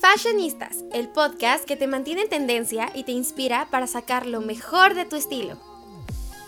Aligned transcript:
Fashionistas, 0.00 0.84
el 0.92 1.08
podcast 1.08 1.64
que 1.64 1.74
te 1.74 1.88
mantiene 1.88 2.22
en 2.22 2.28
tendencia 2.28 2.88
y 2.94 3.02
te 3.02 3.10
inspira 3.10 3.66
para 3.68 3.88
sacar 3.88 4.26
lo 4.26 4.40
mejor 4.40 4.94
de 4.94 5.04
tu 5.04 5.16
estilo. 5.16 5.58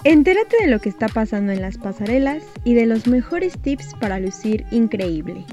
Entérate 0.05 0.57
de 0.61 0.69
lo 0.69 0.79
que 0.79 0.89
está 0.89 1.09
pasando 1.09 1.51
en 1.51 1.61
las 1.61 1.77
pasarelas 1.77 2.45
y 2.63 2.75
de 2.75 2.87
los 2.87 3.09
mejores 3.09 3.61
tips 3.61 3.95
para 4.01 4.21
lucir 4.21 4.65
increíble. 4.71 5.45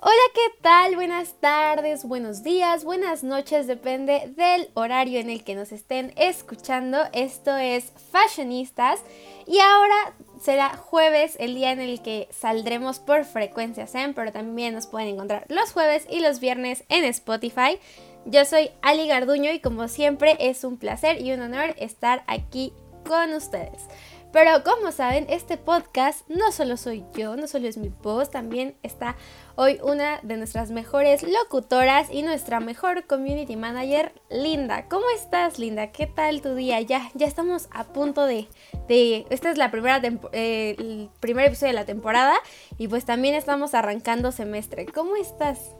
Hola, 0.00 0.22
¿qué 0.34 0.62
tal? 0.62 0.94
Buenas 0.94 1.34
tardes, 1.38 2.04
buenos 2.04 2.42
días, 2.42 2.84
buenas 2.84 3.22
noches, 3.22 3.66
depende 3.66 4.32
del 4.34 4.70
horario 4.74 5.20
en 5.20 5.28
el 5.28 5.44
que 5.44 5.54
nos 5.54 5.72
estén 5.72 6.14
escuchando. 6.16 6.98
Esto 7.12 7.54
es 7.56 7.92
Fashionistas 8.12 9.00
y 9.46 9.58
ahora 9.58 10.14
será 10.46 10.76
jueves, 10.76 11.36
el 11.40 11.56
día 11.56 11.72
en 11.72 11.80
el 11.80 12.00
que 12.02 12.28
saldremos 12.30 13.00
por 13.00 13.24
frecuencia 13.24 13.88
Zen, 13.88 14.14
pero 14.14 14.30
también 14.30 14.74
nos 14.74 14.86
pueden 14.86 15.08
encontrar 15.08 15.44
los 15.48 15.72
jueves 15.72 16.06
y 16.08 16.20
los 16.20 16.38
viernes 16.38 16.84
en 16.88 17.02
Spotify. 17.02 17.80
Yo 18.26 18.44
soy 18.44 18.70
Ali 18.80 19.08
Garduño 19.08 19.50
y 19.50 19.58
como 19.58 19.88
siempre 19.88 20.36
es 20.38 20.62
un 20.62 20.76
placer 20.76 21.20
y 21.20 21.32
un 21.32 21.40
honor 21.40 21.74
estar 21.78 22.22
aquí 22.28 22.72
con 23.04 23.34
ustedes. 23.34 23.88
Pero 24.36 24.62
como 24.64 24.92
saben, 24.92 25.24
este 25.30 25.56
podcast 25.56 26.28
no 26.28 26.52
solo 26.52 26.76
soy 26.76 27.04
yo, 27.14 27.36
no 27.36 27.46
solo 27.46 27.68
es 27.68 27.78
mi 27.78 27.88
voz, 27.88 28.30
también 28.30 28.74
está 28.82 29.16
hoy 29.54 29.78
una 29.82 30.20
de 30.22 30.36
nuestras 30.36 30.70
mejores 30.70 31.22
locutoras 31.22 32.12
y 32.12 32.20
nuestra 32.20 32.60
mejor 32.60 33.06
community 33.06 33.56
manager, 33.56 34.12
Linda. 34.28 34.88
¿Cómo 34.90 35.06
estás, 35.16 35.58
Linda? 35.58 35.90
¿Qué 35.90 36.06
tal 36.06 36.42
tu 36.42 36.54
día? 36.54 36.82
Ya, 36.82 37.10
ya 37.14 37.26
estamos 37.26 37.70
a 37.72 37.84
punto 37.84 38.26
de... 38.26 38.46
de 38.88 39.24
esta 39.30 39.50
es 39.50 39.56
la 39.56 39.70
primera 39.70 40.02
eh, 40.32 40.76
el 40.78 41.08
primer 41.20 41.46
episodio 41.46 41.72
de 41.72 41.78
la 41.78 41.86
temporada 41.86 42.34
y 42.76 42.88
pues 42.88 43.06
también 43.06 43.34
estamos 43.34 43.72
arrancando 43.72 44.32
semestre. 44.32 44.84
¿Cómo 44.84 45.16
estás? 45.16 45.74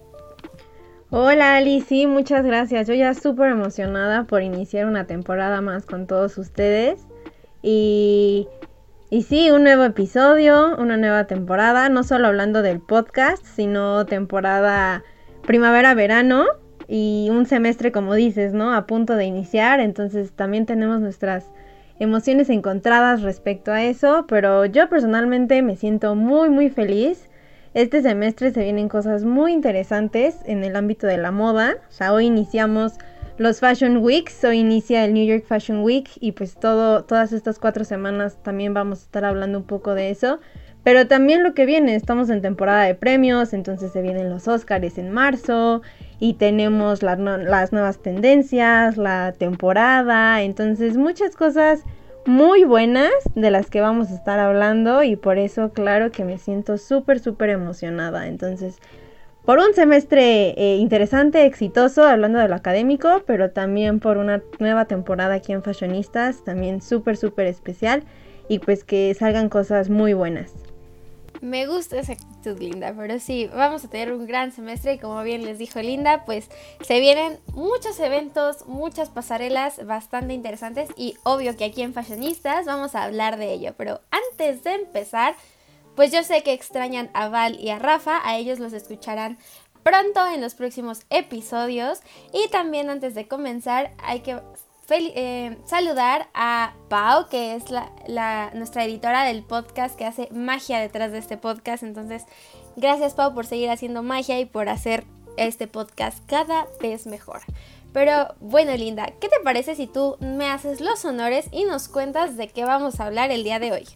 Hola 1.11 1.57
Ali, 1.57 1.83
sí, 1.83 2.07
muchas 2.07 2.43
gracias. 2.43 2.89
Yo 2.89 2.95
ya 2.95 3.13
súper 3.13 3.51
emocionada 3.51 4.25
por 4.25 4.41
iniciar 4.41 4.87
una 4.87 5.07
temporada 5.07 5.61
más 5.61 5.85
con 5.85 6.07
todos 6.07 6.39
ustedes. 6.39 7.07
Y, 7.69 8.47
sí, 9.27 9.51
un 9.51 9.65
nuevo 9.65 9.83
episodio, 9.83 10.77
una 10.79 10.97
nueva 10.97 11.25
temporada, 11.27 11.89
no 11.89 12.05
solo 12.05 12.29
hablando 12.29 12.63
del 12.63 12.79
podcast, 12.79 13.45
sino 13.45 14.07
temporada 14.07 15.03
primavera-verano 15.43 16.45
y 16.87 17.27
un 17.29 17.45
semestre, 17.45 17.91
como 17.91 18.15
dices, 18.15 18.53
¿no? 18.53 18.73
A 18.73 18.87
punto 18.87 19.17
de 19.17 19.25
iniciar, 19.25 19.81
entonces 19.81 20.31
también 20.31 20.65
tenemos 20.65 21.01
nuestras 21.01 21.51
emociones 21.99 22.51
encontradas 22.51 23.23
respecto 23.23 23.73
a 23.73 23.83
eso, 23.83 24.27
pero 24.29 24.65
yo 24.67 24.89
personalmente 24.89 25.61
me 25.63 25.75
siento 25.75 26.15
muy, 26.15 26.49
muy 26.51 26.71
feliz. 26.71 27.29
Este 27.75 28.01
semestre 28.01 28.53
se 28.53 28.63
vienen 28.63 28.89
cosas 28.89 29.25
muy 29.25 29.53
interesantes 29.53 30.37
en 30.45 30.63
el 30.63 30.77
ámbito 30.77 31.09
de 31.09 31.17
la 31.17 31.33
moda. 31.33 31.79
O 31.89 31.93
sea, 31.93 32.13
hoy 32.13 32.27
iniciamos 32.27 32.93
los 33.39 33.61
Fashion 33.61 33.99
Weeks. 33.99 34.45
Hoy 34.45 34.59
inicia 34.59 35.05
el 35.05 35.15
New 35.15 35.27
York 35.27 35.45
Fashion 35.47 35.83
Week 35.83 36.09
y 36.21 36.33
pues 36.33 36.55
todo, 36.55 37.05
todas 37.05 37.33
estas 37.33 37.59
cuatro 37.59 37.85
semanas 37.85 38.39
también 38.43 38.75
vamos 38.75 39.01
a 39.01 39.03
estar 39.03 39.25
hablando 39.25 39.59
un 39.59 39.65
poco 39.65 39.95
de 39.95 40.11
eso. 40.11 40.41
Pero 40.83 41.09
también 41.09 41.43
lo 41.43 41.53
que 41.53 41.67
viene, 41.67 41.97
estamos 41.97 42.31
en 42.31 42.43
temporada 42.43 42.85
de 42.85 42.95
premios, 42.95 43.53
entonces 43.53 43.93
se 43.93 44.03
vienen 44.03 44.31
los 44.31 44.47
Oscars 44.47 44.99
en 44.99 45.11
marzo 45.11 45.83
y 46.21 46.35
tenemos 46.35 47.03
las 47.03 47.19
nuevas 47.73 47.99
tendencias, 47.99 48.97
la 48.97 49.35
temporada, 49.37 50.43
entonces 50.43 50.97
muchas 50.97 51.35
cosas 51.35 51.83
muy 52.25 52.65
buenas 52.65 53.11
de 53.35 53.51
las 53.51 53.69
que 53.69 53.81
vamos 53.81 54.11
a 54.11 54.15
estar 54.15 54.39
hablando 54.39 55.03
y 55.03 55.17
por 55.17 55.39
eso 55.39 55.73
claro 55.73 56.13
que 56.13 56.25
me 56.25 56.39
siento 56.39 56.79
súper, 56.79 57.19
súper 57.19 57.51
emocionada. 57.51 58.29
Entonces 58.29 58.79
por 59.47 59.61
un 59.61 59.73
semestre 59.75 60.55
eh, 60.57 60.77
interesante, 60.77 61.47
exitoso, 61.47 62.03
hablando 62.03 62.41
de 62.41 62.49
lo 62.49 62.57
académico, 62.57 63.23
pero 63.27 63.53
también 63.53 64.01
por 64.01 64.19
una 64.19 64.43
nueva 64.59 64.87
temporada 64.87 65.35
aquí 65.35 65.53
en 65.53 65.63
Fashionistas, 65.63 66.43
también 66.45 66.83
súper, 66.83 67.17
súper 67.17 67.47
especial 67.47 68.03
y 68.49 68.59
pues 68.59 68.83
que 68.83 69.15
salgan 69.15 69.49
cosas 69.49 69.89
muy 69.89 70.15
buenas. 70.15 70.53
Me 71.41 71.69
gusta 71.69 71.99
esa 72.01 72.15
actitud, 72.15 72.59
Linda, 72.59 72.93
pero 72.97 73.21
sí, 73.21 73.49
vamos 73.55 73.85
a 73.85 73.89
tener 73.89 74.13
un 74.13 74.27
gran 74.27 74.51
semestre 74.51 74.95
y 74.95 74.99
como 74.99 75.23
bien 75.23 75.45
les 75.45 75.59
dijo 75.59 75.81
Linda, 75.81 76.25
pues 76.25 76.51
se 76.81 76.99
vienen 76.99 77.39
muchos 77.55 78.01
eventos, 78.01 78.67
muchas 78.67 79.11
pasarelas 79.11 79.85
bastante 79.87 80.35
interesantes 80.35 80.89
y 80.97 81.15
obvio 81.23 81.57
que 81.57 81.67
aquí 81.67 81.83
en 81.83 81.93
Fashionistas 81.93 82.67
vamos 82.67 82.97
a 82.97 83.05
hablar 83.05 83.37
de 83.37 83.53
ello, 83.53 83.75
pero 83.77 84.01
antes 84.11 84.65
de 84.65 84.75
empezar 84.75 85.37
pues 85.97 86.13
yo 86.13 86.23
sé 86.23 86.43
que 86.43 86.53
extrañan 86.53 87.11
a 87.15 87.29
Val 87.29 87.59
y 87.59 87.71
a 87.71 87.79
Rafa, 87.79 88.21
a 88.23 88.37
ellos 88.37 88.61
los 88.61 88.73
escucharán 88.73 89.39
pronto 89.83 90.27
en 90.27 90.41
los 90.41 90.55
próximos 90.55 91.03
episodios. 91.11 92.01
Y 92.33 92.49
también 92.49 92.91
antes 92.91 93.15
de 93.15 93.29
comenzar 93.29 93.93
hay 93.99 94.21
que 94.21 94.41
eh, 94.91 95.57
saludar 95.65 96.29
a 96.35 96.75
Pau, 96.89 97.29
que 97.29 97.55
es 97.55 97.65
la, 97.71 98.51
nuestra 98.55 98.85
editora 98.85 99.25
del 99.25 99.43
podcast 99.43 99.97
que 99.97 100.05
hace 100.05 100.29
magia 100.33 100.81
detrás 100.81 101.13
de 101.13 101.19
este 101.19 101.37
podcast. 101.37 101.83
Entonces, 101.83 102.25
gracias 102.77 103.15
Pau 103.15 103.33
por 103.33 103.47
seguir 103.47 103.71
haciendo 103.71 104.03
magia 104.03 104.39
y 104.39 104.45
por 104.45 104.69
hacer 104.69 105.05
este 105.37 105.67
podcast 105.69 106.19
cada 106.27 106.67
vez 106.81 107.07
mejor. 107.07 107.43
Pero 107.93 108.35
bueno, 108.41 108.77
Linda, 108.77 109.07
¿qué 109.21 109.29
te 109.29 109.41
parece 109.43 109.75
si 109.75 109.87
tú 109.87 110.17
me 110.21 110.51
haces 110.51 110.81
los 110.81 111.05
honores 111.05 111.47
y 111.53 111.65
nos 111.65 111.89
cuentas 111.89 112.37
de 112.37 112.49
qué 112.49 112.65
vamos 112.65 113.01
a 113.01 113.07
hablar 113.07 113.31
el 113.31 113.45
día 113.45 113.59
de 113.59 113.73
hoy? 113.73 113.87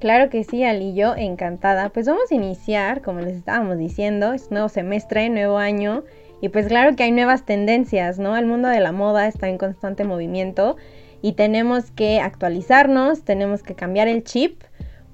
Claro 0.00 0.28
que 0.28 0.44
sí, 0.44 0.62
Ali, 0.62 0.94
yo 0.94 1.14
encantada. 1.16 1.88
Pues 1.88 2.06
vamos 2.06 2.30
a 2.30 2.34
iniciar, 2.34 3.00
como 3.00 3.20
les 3.20 3.36
estábamos 3.36 3.78
diciendo, 3.78 4.34
es 4.34 4.50
nuevo 4.50 4.68
semestre, 4.68 5.30
nuevo 5.30 5.56
año. 5.56 6.04
Y 6.40 6.50
pues 6.50 6.66
claro 6.66 6.94
que 6.96 7.04
hay 7.04 7.12
nuevas 7.12 7.44
tendencias, 7.44 8.18
¿no? 8.18 8.36
El 8.36 8.44
mundo 8.44 8.68
de 8.68 8.80
la 8.80 8.92
moda 8.92 9.26
está 9.26 9.48
en 9.48 9.56
constante 9.56 10.04
movimiento 10.04 10.76
y 11.22 11.32
tenemos 11.32 11.90
que 11.90 12.20
actualizarnos, 12.20 13.24
tenemos 13.24 13.62
que 13.62 13.74
cambiar 13.74 14.06
el 14.06 14.22
chip 14.22 14.62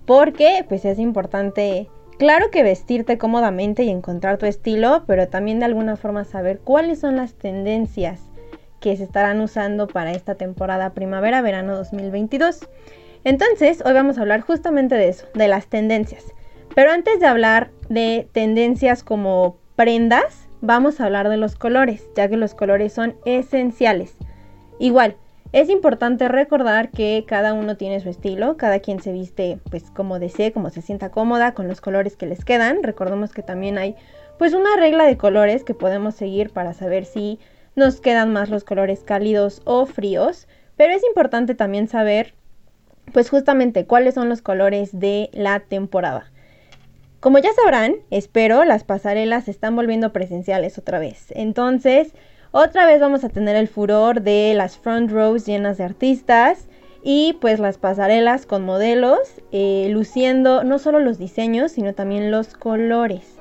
porque 0.04 0.64
pues 0.68 0.84
es 0.84 0.98
importante, 0.98 1.88
claro 2.18 2.50
que 2.50 2.64
vestirte 2.64 3.18
cómodamente 3.18 3.84
y 3.84 3.90
encontrar 3.90 4.36
tu 4.36 4.46
estilo, 4.46 5.04
pero 5.06 5.28
también 5.28 5.60
de 5.60 5.66
alguna 5.66 5.96
forma 5.96 6.24
saber 6.24 6.58
cuáles 6.58 6.98
son 6.98 7.16
las 7.16 7.34
tendencias 7.34 8.20
que 8.80 8.96
se 8.96 9.04
estarán 9.04 9.40
usando 9.40 9.86
para 9.86 10.10
esta 10.10 10.34
temporada 10.34 10.92
primavera-verano 10.92 11.76
2022. 11.76 12.68
Entonces, 13.24 13.82
hoy 13.84 13.92
vamos 13.92 14.18
a 14.18 14.22
hablar 14.22 14.40
justamente 14.40 14.96
de 14.96 15.08
eso, 15.08 15.26
de 15.34 15.48
las 15.48 15.66
tendencias. 15.66 16.24
Pero 16.74 16.90
antes 16.90 17.20
de 17.20 17.26
hablar 17.26 17.70
de 17.88 18.28
tendencias 18.32 19.04
como 19.04 19.58
prendas, 19.76 20.48
vamos 20.60 21.00
a 21.00 21.04
hablar 21.04 21.28
de 21.28 21.36
los 21.36 21.54
colores, 21.54 22.08
ya 22.16 22.28
que 22.28 22.36
los 22.36 22.54
colores 22.54 22.92
son 22.92 23.14
esenciales. 23.24 24.16
Igual, 24.78 25.16
es 25.52 25.68
importante 25.68 26.28
recordar 26.28 26.90
que 26.90 27.24
cada 27.26 27.52
uno 27.52 27.76
tiene 27.76 28.00
su 28.00 28.08
estilo, 28.08 28.56
cada 28.56 28.80
quien 28.80 29.02
se 29.02 29.12
viste 29.12 29.58
pues 29.70 29.90
como 29.90 30.18
desee, 30.18 30.50
como 30.50 30.70
se 30.70 30.80
sienta 30.80 31.10
cómoda 31.10 31.52
con 31.52 31.68
los 31.68 31.82
colores 31.82 32.16
que 32.16 32.26
les 32.26 32.44
quedan. 32.44 32.82
Recordemos 32.82 33.32
que 33.32 33.42
también 33.42 33.76
hay 33.76 33.94
pues 34.38 34.54
una 34.54 34.76
regla 34.76 35.04
de 35.04 35.18
colores 35.18 35.62
que 35.62 35.74
podemos 35.74 36.14
seguir 36.14 36.50
para 36.50 36.72
saber 36.72 37.04
si 37.04 37.38
nos 37.76 38.00
quedan 38.00 38.32
más 38.32 38.48
los 38.48 38.64
colores 38.64 39.04
cálidos 39.04 39.60
o 39.64 39.84
fríos, 39.84 40.48
pero 40.76 40.94
es 40.94 41.04
importante 41.04 41.54
también 41.54 41.86
saber 41.86 42.34
pues 43.12 43.30
justamente 43.30 43.86
cuáles 43.86 44.14
son 44.14 44.28
los 44.28 44.42
colores 44.42 44.98
de 44.98 45.30
la 45.32 45.60
temporada. 45.60 46.30
Como 47.20 47.38
ya 47.38 47.52
sabrán, 47.52 47.96
espero, 48.10 48.64
las 48.64 48.82
pasarelas 48.82 49.44
se 49.44 49.52
están 49.52 49.76
volviendo 49.76 50.12
presenciales 50.12 50.76
otra 50.78 50.98
vez. 50.98 51.26
Entonces, 51.30 52.12
otra 52.50 52.84
vez 52.84 53.00
vamos 53.00 53.22
a 53.22 53.28
tener 53.28 53.54
el 53.54 53.68
furor 53.68 54.22
de 54.22 54.54
las 54.54 54.76
front 54.76 55.10
rows 55.10 55.46
llenas 55.46 55.78
de 55.78 55.84
artistas 55.84 56.66
y 57.04 57.38
pues 57.40 57.60
las 57.60 57.78
pasarelas 57.78 58.44
con 58.44 58.64
modelos 58.64 59.20
eh, 59.52 59.88
luciendo 59.90 60.64
no 60.64 60.78
solo 60.78 60.98
los 60.98 61.18
diseños, 61.18 61.72
sino 61.72 61.94
también 61.94 62.30
los 62.30 62.54
colores. 62.54 63.38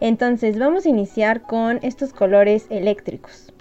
Entonces, 0.00 0.58
vamos 0.58 0.84
a 0.84 0.88
iniciar 0.88 1.42
con 1.42 1.78
estos 1.82 2.12
colores 2.12 2.66
eléctricos. 2.70 3.52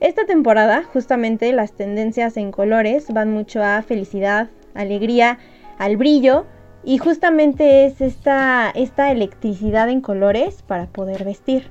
Esta 0.00 0.26
temporada, 0.26 0.82
justamente 0.92 1.52
las 1.52 1.72
tendencias 1.72 2.36
en 2.36 2.50
colores 2.50 3.06
van 3.12 3.30
mucho 3.30 3.62
a 3.62 3.80
felicidad, 3.82 4.48
alegría, 4.74 5.38
al 5.78 5.96
brillo. 5.96 6.46
Y 6.84 6.98
justamente 6.98 7.86
es 7.86 8.00
esta, 8.00 8.70
esta 8.74 9.10
electricidad 9.10 9.88
en 9.88 10.00
colores 10.00 10.62
para 10.62 10.86
poder 10.86 11.24
vestir. 11.24 11.68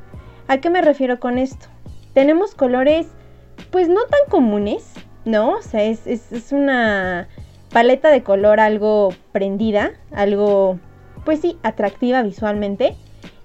¿A 0.47 0.57
qué 0.57 0.69
me 0.69 0.81
refiero 0.81 1.19
con 1.19 1.38
esto? 1.38 1.67
Tenemos 2.13 2.55
colores 2.55 3.07
pues 3.69 3.89
no 3.89 4.01
tan 4.05 4.21
comunes, 4.29 4.94
¿no? 5.25 5.51
O 5.51 5.61
sea, 5.61 5.83
es, 5.83 6.07
es 6.07 6.51
una 6.51 7.27
paleta 7.71 8.09
de 8.09 8.23
color 8.23 8.59
algo 8.59 9.13
prendida, 9.31 9.91
algo 10.11 10.79
pues 11.25 11.39
sí, 11.39 11.57
atractiva 11.63 12.21
visualmente. 12.21 12.95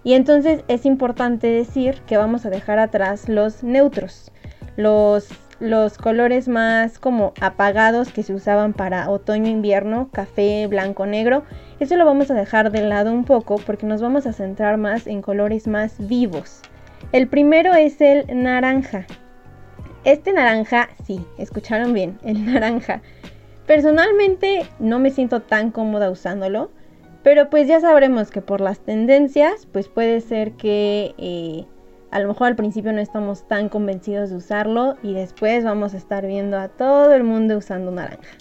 Y 0.05 0.15
entonces 0.15 0.65
es 0.69 0.87
importante 0.87 1.49
decir 1.49 2.01
que 2.07 2.17
vamos 2.17 2.47
a 2.47 2.51
dejar 2.51 2.79
atrás 2.79 3.29
los 3.29 3.63
neutros, 3.63 4.31
los 4.77 5.29
los 5.61 5.99
colores 5.99 6.49
más 6.49 6.99
como 6.99 7.33
apagados 7.41 8.13
que 8.13 8.23
se 8.23 8.35
usaban 8.35 8.73
para 8.73 9.11
otoño-invierno, 9.11 10.09
café, 10.13 10.67
blanco, 10.69 11.07
negro. 11.07 11.45
Eso 11.81 11.97
lo 11.97 12.05
vamos 12.05 12.31
a 12.31 12.35
dejar 12.35 12.71
de 12.71 12.83
lado 12.83 13.13
un 13.13 13.25
poco 13.25 13.57
porque 13.57 13.87
nos 13.87 14.01
vamos 14.01 14.27
a 14.27 14.33
centrar 14.33 14.77
más 14.77 15.07
en 15.07 15.23
colores 15.23 15.67
más 15.67 15.95
vivos. 16.07 16.63
El 17.13 17.29
primero 17.29 17.75
es 17.75 18.01
el 18.01 18.27
naranja. 18.43 19.07
Este 20.05 20.33
naranja, 20.33 20.91
sí, 21.05 21.25
escucharon 21.39 21.93
bien, 21.93 22.19
el 22.25 22.47
naranja. 22.47 23.03
Personalmente 23.67 24.65
no 24.79 24.99
me 24.99 25.11
siento 25.11 25.43
tan 25.43 25.71
cómoda 25.71 26.11
usándolo, 26.11 26.71
pero 27.23 27.51
pues 27.51 27.67
ya 27.67 27.81
sabremos 27.81 28.31
que 28.31 28.41
por 28.41 28.61
las 28.61 28.79
tendencias, 28.79 29.67
pues 29.67 29.89
puede 29.89 30.21
ser 30.21 30.53
que 30.53 31.15
eh, 31.19 31.67
a 32.11 32.21
lo 32.21 32.29
mejor 32.29 32.49
al 32.49 32.57
principio 32.57 32.93
no 32.93 33.01
estamos 33.01 33.47
tan 33.47 33.69
convencidos 33.69 34.31
de 34.31 34.37
usarlo 34.37 34.97
y 35.03 35.15
después 35.15 35.65
vamos 35.65 35.95
a 35.95 35.99
estar 35.99 36.27
viendo 36.27 36.59
a 36.59 36.69
todo 36.69 37.13
el 37.13 37.25
mundo 37.25 37.59
usando 37.59 37.91
naranja. 37.91 38.37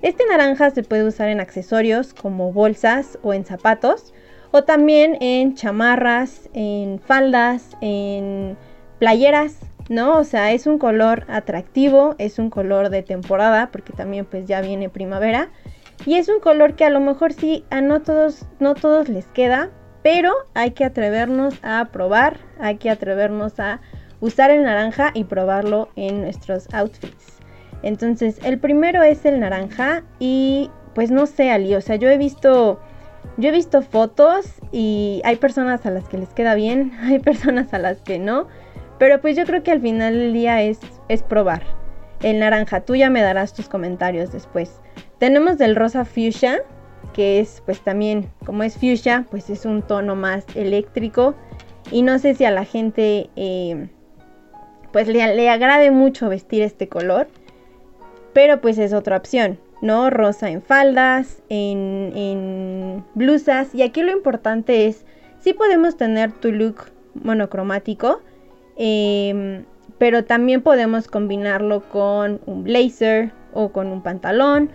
Este 0.00 0.24
naranja 0.26 0.70
se 0.70 0.82
puede 0.82 1.04
usar 1.04 1.28
en 1.28 1.40
accesorios 1.40 2.14
como 2.14 2.52
bolsas 2.52 3.18
o 3.22 3.34
en 3.34 3.44
zapatos 3.44 4.12
o 4.50 4.64
también 4.64 5.16
en 5.20 5.54
chamarras, 5.54 6.48
en 6.54 6.98
faldas, 6.98 7.76
en 7.80 8.56
playeras, 8.98 9.58
¿no? 9.88 10.18
O 10.18 10.24
sea, 10.24 10.52
es 10.52 10.66
un 10.66 10.78
color 10.78 11.24
atractivo, 11.28 12.14
es 12.18 12.38
un 12.38 12.50
color 12.50 12.88
de 12.88 13.02
temporada 13.02 13.70
porque 13.70 13.92
también 13.92 14.24
pues 14.24 14.46
ya 14.46 14.60
viene 14.60 14.88
primavera 14.88 15.50
y 16.04 16.14
es 16.14 16.28
un 16.28 16.40
color 16.40 16.74
que 16.74 16.84
a 16.84 16.90
lo 16.90 17.00
mejor 17.00 17.32
sí 17.32 17.64
a 17.70 17.80
no 17.80 18.02
todos 18.02 18.46
no 18.58 18.74
todos 18.74 19.08
les 19.08 19.26
queda, 19.26 19.70
pero 20.02 20.32
hay 20.54 20.72
que 20.72 20.84
atrevernos 20.84 21.54
a 21.62 21.88
probar, 21.92 22.36
hay 22.60 22.76
que 22.76 22.90
atrevernos 22.90 23.58
a 23.60 23.80
usar 24.20 24.50
el 24.50 24.62
naranja 24.62 25.10
y 25.14 25.24
probarlo 25.24 25.88
en 25.96 26.22
nuestros 26.22 26.72
outfits. 26.72 27.38
Entonces, 27.82 28.38
el 28.44 28.58
primero 28.58 29.02
es 29.02 29.24
el 29.24 29.40
naranja 29.40 30.04
y 30.18 30.70
pues 30.94 31.10
no 31.10 31.26
sé, 31.26 31.50
Ali, 31.50 31.74
o 31.74 31.80
sea, 31.80 31.96
yo 31.96 32.08
he 32.08 32.18
visto 32.18 32.80
yo 33.36 33.48
he 33.48 33.52
visto 33.52 33.82
fotos 33.82 34.46
y 34.72 35.22
hay 35.24 35.36
personas 35.36 35.86
a 35.86 35.90
las 35.90 36.08
que 36.08 36.18
les 36.18 36.28
queda 36.30 36.54
bien, 36.54 36.92
hay 37.00 37.18
personas 37.18 37.72
a 37.72 37.78
las 37.78 37.98
que 38.02 38.18
no, 38.18 38.48
pero 38.98 39.20
pues 39.20 39.36
yo 39.36 39.44
creo 39.44 39.62
que 39.62 39.72
al 39.72 39.80
final 39.80 40.14
del 40.14 40.32
día 40.32 40.62
es, 40.62 40.78
es 41.08 41.22
probar. 41.22 41.62
El 42.22 42.38
naranja, 42.38 42.82
tú 42.82 42.94
ya 42.94 43.10
me 43.10 43.20
darás 43.20 43.52
tus 43.52 43.68
comentarios 43.68 44.30
después. 44.30 44.80
Tenemos 45.18 45.58
del 45.58 45.74
rosa 45.74 46.04
fuchsia, 46.04 46.62
que 47.12 47.40
es 47.40 47.62
pues 47.64 47.80
también, 47.80 48.30
como 48.44 48.62
es 48.62 48.74
fuchsia, 48.74 49.26
pues 49.30 49.50
es 49.50 49.64
un 49.64 49.82
tono 49.82 50.16
más 50.16 50.44
eléctrico. 50.54 51.34
Y 51.90 52.02
no 52.02 52.18
sé 52.18 52.34
si 52.34 52.44
a 52.44 52.50
la 52.50 52.64
gente 52.64 53.30
eh, 53.36 53.88
pues 54.92 55.08
le, 55.08 55.48
agrade 55.48 55.90
mucho 55.90 56.28
vestir 56.28 56.62
este 56.62 56.88
color, 56.88 57.28
pero 58.32 58.60
pues 58.60 58.78
es 58.78 58.92
otra 58.92 59.16
opción, 59.16 59.58
¿no? 59.80 60.10
Rosa 60.10 60.50
en 60.50 60.62
faldas, 60.62 61.42
en, 61.48 62.12
en 62.14 63.04
blusas. 63.14 63.74
Y 63.74 63.82
aquí 63.82 64.02
lo 64.02 64.12
importante 64.12 64.86
es, 64.86 65.04
sí 65.40 65.52
podemos 65.52 65.96
tener 65.96 66.32
tu 66.32 66.52
look 66.52 66.92
monocromático, 67.14 68.20
em, 68.76 69.64
pero 69.98 70.24
también 70.24 70.62
podemos 70.62 71.08
combinarlo 71.08 71.82
con 71.88 72.40
un 72.46 72.64
blazer 72.64 73.32
o 73.52 73.70
con 73.70 73.88
un 73.88 74.02
pantalón 74.02 74.70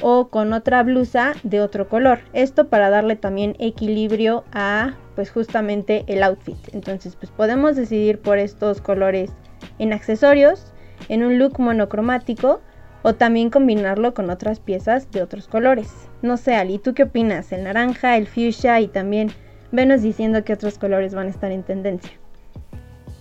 o 0.00 0.28
con 0.28 0.52
otra 0.52 0.82
blusa 0.82 1.34
de 1.42 1.60
otro 1.60 1.88
color. 1.88 2.20
Esto 2.32 2.68
para 2.68 2.90
darle 2.90 3.16
también 3.16 3.56
equilibrio 3.58 4.44
a 4.52 4.94
pues 5.14 5.30
justamente 5.30 6.04
el 6.06 6.22
outfit. 6.22 6.56
Entonces 6.72 7.16
pues 7.16 7.30
podemos 7.30 7.76
decidir 7.76 8.20
por 8.20 8.38
estos 8.38 8.80
colores 8.80 9.30
en 9.78 9.92
accesorios, 9.92 10.72
en 11.08 11.24
un 11.24 11.38
look 11.38 11.58
monocromático 11.58 12.60
o 13.02 13.14
también 13.14 13.50
combinarlo 13.50 14.14
con 14.14 14.30
otras 14.30 14.60
piezas 14.60 15.10
de 15.10 15.22
otros 15.22 15.48
colores. 15.48 15.92
No 16.22 16.36
sé, 16.36 16.56
Ali, 16.56 16.78
¿tú 16.78 16.94
qué 16.94 17.04
opinas? 17.04 17.52
El 17.52 17.64
naranja, 17.64 18.16
el 18.16 18.26
fuchsia 18.26 18.80
y 18.80 18.88
también 18.88 19.30
venos 19.72 20.02
diciendo 20.02 20.44
que 20.44 20.52
otros 20.52 20.78
colores 20.78 21.14
van 21.14 21.28
a 21.28 21.30
estar 21.30 21.52
en 21.52 21.62
tendencia. 21.62 22.12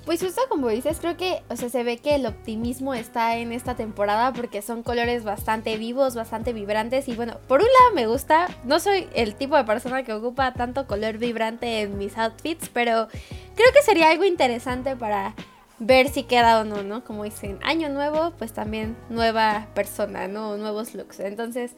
Pues 0.05 0.21
justo 0.21 0.41
como 0.49 0.69
dices, 0.69 0.99
creo 1.01 1.17
que, 1.17 1.41
o 1.49 1.55
sea, 1.55 1.67
se 1.69 1.83
ve 1.83 1.97
que 1.97 2.13
el 2.13 2.27
optimismo 2.27 2.93
está 2.93 3.37
en 3.37 3.51
esta 3.51 3.75
temporada 3.75 4.33
porque 4.33 4.61
son 4.61 4.83
colores 4.83 5.23
bastante 5.23 5.77
vivos, 5.77 6.13
bastante 6.13 6.53
vibrantes 6.53 7.07
y 7.07 7.15
bueno, 7.15 7.39
por 7.47 7.61
un 7.61 7.65
lado 7.65 7.95
me 7.95 8.05
gusta, 8.05 8.47
no 8.65 8.79
soy 8.79 9.07
el 9.15 9.33
tipo 9.33 9.57
de 9.57 9.63
persona 9.63 10.03
que 10.03 10.13
ocupa 10.13 10.53
tanto 10.53 10.85
color 10.85 11.17
vibrante 11.17 11.81
en 11.81 11.97
mis 11.97 12.19
outfits, 12.19 12.69
pero 12.69 13.07
creo 13.55 13.73
que 13.73 13.81
sería 13.83 14.11
algo 14.11 14.25
interesante 14.25 14.95
para 14.95 15.33
ver 15.79 16.09
si 16.09 16.21
queda 16.21 16.61
o 16.61 16.63
no, 16.63 16.83
¿no? 16.83 17.03
Como 17.03 17.23
dicen, 17.23 17.57
año 17.63 17.89
nuevo, 17.89 18.31
pues 18.37 18.53
también 18.53 18.95
nueva 19.09 19.67
persona, 19.73 20.27
¿no? 20.27 20.55
Nuevos 20.57 20.93
looks. 20.93 21.19
Entonces, 21.19 21.71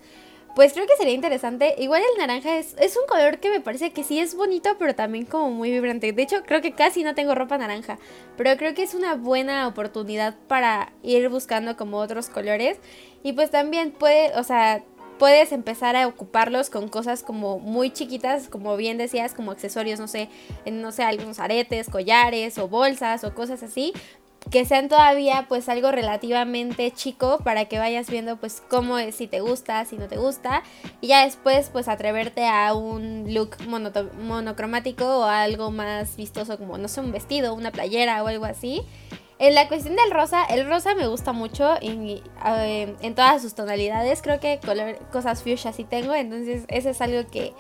pues 0.57 0.74
creo 0.74 0.88
que 0.88 0.95
sería 0.98 1.13
interesante. 1.13 1.75
Igual 1.77 2.01
el 2.01 2.18
naranja 2.18 2.57
es, 2.57 2.74
es 2.80 2.98
un 2.98 3.06
color 3.06 3.38
que 3.38 3.51
me 3.51 3.62
parece 3.62 3.92
que 3.92 4.04
sí 4.04 4.19
es 4.19 4.33
bonito, 4.33 4.71
pero 4.80 4.95
también 4.95 5.25
como 5.25 5.51
muy 5.51 5.69
vibrante. 5.69 6.12
De 6.13 6.24
hecho, 6.24 6.42
creo 6.48 6.63
que 6.63 6.71
casi 6.71 7.04
no 7.04 7.13
tengo 7.13 7.36
ropa 7.36 7.59
naranja. 7.59 8.00
Pero 8.38 8.57
creo 8.57 8.74
que 8.74 8.81
es 8.81 8.95
una 8.95 9.13
buena 9.13 9.68
oportunidad 9.68 10.33
para 10.48 10.94
ir 11.04 11.30
buscando 11.30 11.77
como 11.77 11.98
otros 11.98 12.30
colores. 12.30 12.80
Y 13.21 13.33
pues 13.33 13.51
también 13.51 13.92
puede, 13.92 14.36
o 14.36 14.44
sea, 14.44 14.83
puedes 15.19 15.51
empezar 15.51 15.95
a 15.95 16.07
ocuparlos 16.07 16.71
con 16.71 16.89
cosas 16.89 17.21
como 17.21 17.59
muy 17.59 17.92
chiquitas, 17.92 18.50
como 18.50 18.75
bien 18.77 18.98
decías, 18.98 19.36
como 19.36 19.51
accesorios, 19.51 20.00
no 20.00 20.07
sé, 20.07 20.27
no 20.65 20.92
sé, 20.92 21.04
algunos 21.04 21.38
aretes, 21.38 21.88
collares 21.88 22.57
o 22.57 22.68
bolsas 22.68 23.24
o 23.24 23.36
cosas 23.36 23.62
así, 23.62 23.94
que 24.50 24.66
sean 24.66 24.88
todavía 24.88 25.46
pues 25.50 25.68
algo 25.70 25.92
relativamente 25.92 26.92
chico 26.92 27.40
para 27.44 27.66
que 27.66 27.80
vayas 27.80 28.10
viendo 28.10 28.38
pues 28.38 28.62
cómo 28.70 28.98
es, 28.98 29.16
si 29.16 29.28
te 29.28 29.42
gusta, 29.42 29.84
si 29.86 29.98
no 29.98 30.08
te 30.08 30.18
gusta 30.18 30.64
y 31.02 31.08
ya 31.08 31.26
después 31.26 31.70
pues 31.72 31.88
atreverte 31.88 32.48
a 32.48 32.74
un 32.74 33.34
look 33.34 33.58
monocromático 33.68 35.06
o 35.06 35.24
algo 35.24 35.72
más 35.72 36.16
vistoso 36.16 36.58
como 36.58 36.78
no 36.78 36.88
sé 36.88 37.02
un 37.02 37.12
vestido, 37.12 37.54
una 37.54 37.72
playera 37.72 38.24
o 38.24 38.28
algo 38.28 38.46
así. 38.46 38.84
En 39.40 39.54
la 39.54 39.68
cuestión 39.68 39.96
del 39.96 40.10
rosa, 40.10 40.46
el 40.46 40.68
rosa 40.68 40.96
me 40.96 41.06
gusta 41.06 41.32
mucho 41.32 41.76
en, 41.80 42.24
en 42.44 43.16
todas 43.16 43.40
sus 43.44 43.54
tonalidades, 43.54 44.24
creo 44.24 44.40
que 44.40 44.60
color, 44.66 44.98
cosas 45.12 45.44
fuchsia 45.44 45.74
sí 45.74 45.84
tengo, 45.84 46.16
entonces 46.16 46.64
ese 46.70 46.90
es 46.90 47.02
algo 47.02 47.30
que 47.30 47.54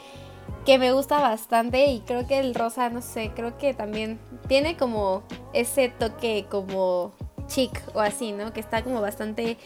que 0.65 0.77
me 0.77 0.91
gusta 0.91 1.19
bastante 1.19 1.87
y 1.87 2.01
creo 2.01 2.27
que 2.27 2.39
el 2.39 2.55
rosa, 2.55 2.89
no 2.89 3.01
sé, 3.01 3.31
creo 3.35 3.57
que 3.57 3.73
también 3.73 4.19
tiene 4.47 4.77
como 4.77 5.23
ese 5.53 5.89
toque 5.89 6.45
como 6.49 7.13
chic 7.47 7.81
o 7.93 8.01
así, 8.01 8.31
¿no? 8.31 8.53
Que 8.53 8.59
está 8.59 8.83
como 8.83 9.01
bastante 9.01 9.57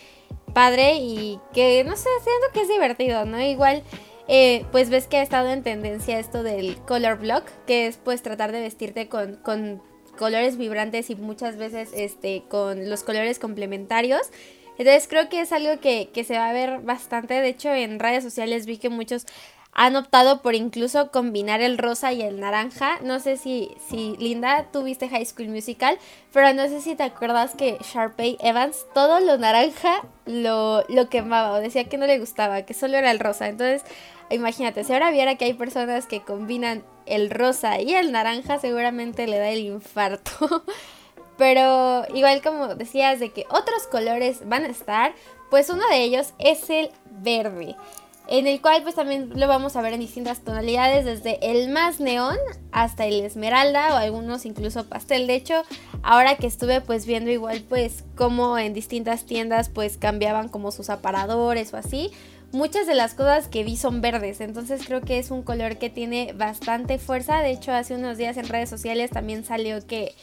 padre 0.53 0.95
y 0.95 1.39
que, 1.53 1.83
no 1.83 1.95
sé, 1.95 2.09
siento 2.23 2.47
que 2.53 2.61
es 2.61 2.67
divertido, 2.67 3.25
¿no? 3.25 3.41
Igual... 3.41 3.83
Eh, 4.27 4.65
pues 4.71 4.89
ves 4.89 5.07
que 5.07 5.17
ha 5.17 5.23
estado 5.23 5.49
en 5.49 5.61
tendencia 5.61 6.17
esto 6.17 6.41
del 6.41 6.77
color 6.85 7.17
block, 7.17 7.43
que 7.67 7.87
es 7.87 7.97
pues 7.97 8.21
tratar 8.21 8.53
de 8.53 8.61
vestirte 8.61 9.09
con, 9.09 9.35
con 9.37 9.81
colores 10.17 10.55
vibrantes 10.55 11.09
y 11.09 11.15
muchas 11.15 11.57
veces 11.57 11.89
este, 11.93 12.43
con 12.47 12.89
los 12.89 13.03
colores 13.03 13.39
complementarios. 13.39 14.29
Entonces 14.77 15.07
creo 15.09 15.27
que 15.29 15.41
es 15.41 15.51
algo 15.51 15.81
que, 15.81 16.11
que 16.13 16.23
se 16.23 16.37
va 16.37 16.49
a 16.49 16.53
ver 16.53 16.79
bastante. 16.79 17.33
De 17.33 17.49
hecho, 17.49 17.73
en 17.73 17.99
redes 17.99 18.23
sociales 18.23 18.65
vi 18.65 18.77
que 18.77 18.89
muchos 18.89 19.25
han 19.73 19.95
optado 19.95 20.41
por 20.41 20.55
incluso 20.55 21.11
combinar 21.11 21.61
el 21.61 21.77
rosa 21.77 22.11
y 22.11 22.21
el 22.21 22.39
naranja. 22.39 22.99
No 23.01 23.19
sé 23.19 23.37
si, 23.37 23.75
si 23.89 24.15
Linda, 24.17 24.67
tuviste 24.71 25.07
High 25.07 25.25
School 25.25 25.47
Musical, 25.47 25.97
pero 26.33 26.53
no 26.53 26.67
sé 26.67 26.81
si 26.81 26.95
te 26.95 27.03
acuerdas 27.03 27.55
que 27.55 27.77
Sharpay 27.81 28.37
Evans 28.41 28.85
todo 28.93 29.19
lo 29.19 29.37
naranja 29.37 30.01
lo, 30.25 30.83
lo 30.89 31.09
quemaba 31.09 31.53
o 31.53 31.61
decía 31.61 31.85
que 31.85 31.97
no 31.97 32.05
le 32.05 32.19
gustaba, 32.19 32.63
que 32.63 32.73
solo 32.73 32.97
era 32.97 33.11
el 33.11 33.19
rosa. 33.19 33.47
Entonces, 33.47 33.83
imagínate, 34.29 34.83
si 34.83 34.93
ahora 34.93 35.11
viera 35.11 35.35
que 35.35 35.45
hay 35.45 35.53
personas 35.53 36.05
que 36.05 36.21
combinan 36.21 36.83
el 37.05 37.29
rosa 37.29 37.79
y 37.79 37.93
el 37.93 38.11
naranja, 38.11 38.59
seguramente 38.59 39.25
le 39.25 39.37
da 39.37 39.49
el 39.49 39.59
infarto. 39.59 40.63
pero 41.37 42.05
igual 42.13 42.41
como 42.41 42.75
decías 42.75 43.19
de 43.19 43.31
que 43.31 43.45
otros 43.49 43.87
colores 43.89 44.47
van 44.47 44.65
a 44.65 44.67
estar, 44.67 45.13
pues 45.49 45.69
uno 45.69 45.81
de 45.89 46.03
ellos 46.03 46.33
es 46.37 46.69
el 46.69 46.91
verde 47.09 47.75
en 48.31 48.47
el 48.47 48.61
cual 48.61 48.81
pues 48.81 48.95
también 48.95 49.29
lo 49.35 49.45
vamos 49.49 49.75
a 49.75 49.81
ver 49.81 49.91
en 49.91 49.99
distintas 49.99 50.39
tonalidades, 50.39 51.03
desde 51.03 51.51
el 51.51 51.69
más 51.69 51.99
neón 51.99 52.37
hasta 52.71 53.05
el 53.05 53.19
esmeralda 53.19 53.93
o 53.93 53.97
algunos 53.97 54.45
incluso 54.45 54.85
pastel. 54.85 55.27
De 55.27 55.35
hecho, 55.35 55.63
ahora 56.01 56.37
que 56.37 56.47
estuve 56.47 56.79
pues 56.79 57.05
viendo 57.05 57.29
igual 57.29 57.61
pues 57.67 58.05
como 58.15 58.57
en 58.57 58.73
distintas 58.73 59.25
tiendas 59.25 59.67
pues 59.67 59.97
cambiaban 59.97 60.47
como 60.47 60.71
sus 60.71 60.89
aparadores 60.89 61.73
o 61.73 61.77
así, 61.77 62.09
muchas 62.53 62.87
de 62.87 62.95
las 62.95 63.15
cosas 63.15 63.49
que 63.49 63.65
vi 63.65 63.75
son 63.75 63.99
verdes, 63.99 64.39
entonces 64.39 64.81
creo 64.85 65.01
que 65.01 65.19
es 65.19 65.29
un 65.29 65.43
color 65.43 65.77
que 65.77 65.89
tiene 65.89 66.31
bastante 66.31 66.99
fuerza. 66.99 67.41
De 67.41 67.51
hecho, 67.51 67.73
hace 67.73 67.95
unos 67.95 68.17
días 68.17 68.37
en 68.37 68.47
redes 68.47 68.69
sociales 68.69 69.11
también 69.11 69.43
salió 69.43 69.85
que 69.85 70.15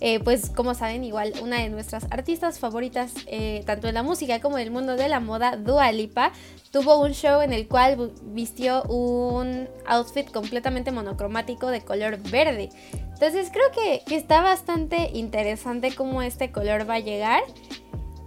eh, 0.00 0.20
pues 0.20 0.50
como 0.50 0.74
saben, 0.74 1.02
igual 1.02 1.32
una 1.42 1.58
de 1.58 1.68
nuestras 1.70 2.04
artistas 2.10 2.58
favoritas, 2.58 3.12
eh, 3.26 3.62
tanto 3.66 3.88
en 3.88 3.94
la 3.94 4.02
música 4.02 4.40
como 4.40 4.58
en 4.58 4.64
el 4.64 4.70
mundo 4.70 4.96
de 4.96 5.08
la 5.08 5.18
moda, 5.18 5.56
Dua 5.56 5.90
Lipa, 5.90 6.32
tuvo 6.70 7.00
un 7.00 7.12
show 7.12 7.40
en 7.40 7.52
el 7.52 7.66
cual 7.66 8.12
vistió 8.22 8.84
un 8.84 9.68
outfit 9.86 10.30
completamente 10.30 10.92
monocromático 10.92 11.68
de 11.68 11.80
color 11.80 12.18
verde. 12.30 12.68
Entonces 12.92 13.50
creo 13.52 13.70
que, 13.72 14.04
que 14.06 14.16
está 14.16 14.40
bastante 14.40 15.10
interesante 15.14 15.92
cómo 15.92 16.22
este 16.22 16.52
color 16.52 16.88
va 16.88 16.94
a 16.94 17.00
llegar 17.00 17.42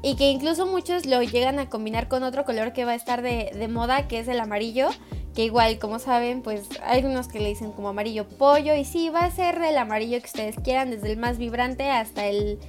y 0.04 0.16
que 0.16 0.30
incluso 0.30 0.66
muchos 0.66 1.06
lo 1.06 1.22
llegan 1.22 1.60
a 1.60 1.70
combinar 1.70 2.10
con 2.10 2.24
otro 2.24 2.44
color 2.44 2.74
que 2.74 2.84
va 2.84 2.92
a 2.92 2.96
estar 2.96 3.22
de, 3.22 3.52
de 3.56 3.68
moda, 3.70 4.10
que 4.10 4.20
es 4.20 4.28
el 4.28 4.40
amarillo 4.40 4.90
que 5.36 5.46
igual, 5.46 5.80
como 5.80 6.00
saben, 6.00 6.42
pues 6.42 6.68
hay 6.84 7.06
unos 7.06 7.28
que 7.28 7.40
le 7.40 7.50
dicen 7.50 7.72
como 7.72 7.90
amarillo 7.90 8.28
pollo 8.28 8.76
y 8.76 8.86
sí, 8.86 9.10
va 9.10 9.26
a 9.26 9.32
ser 9.32 9.62
el 9.62 9.78
amarillo 9.78 10.20
que 10.20 10.26
ustedes 10.26 10.56
quieran, 10.64 10.92
desde 10.92 11.12
el 11.12 11.18
más 11.18 11.38
vibrante 11.38 11.90
hasta 11.90 12.28
el 12.28 12.60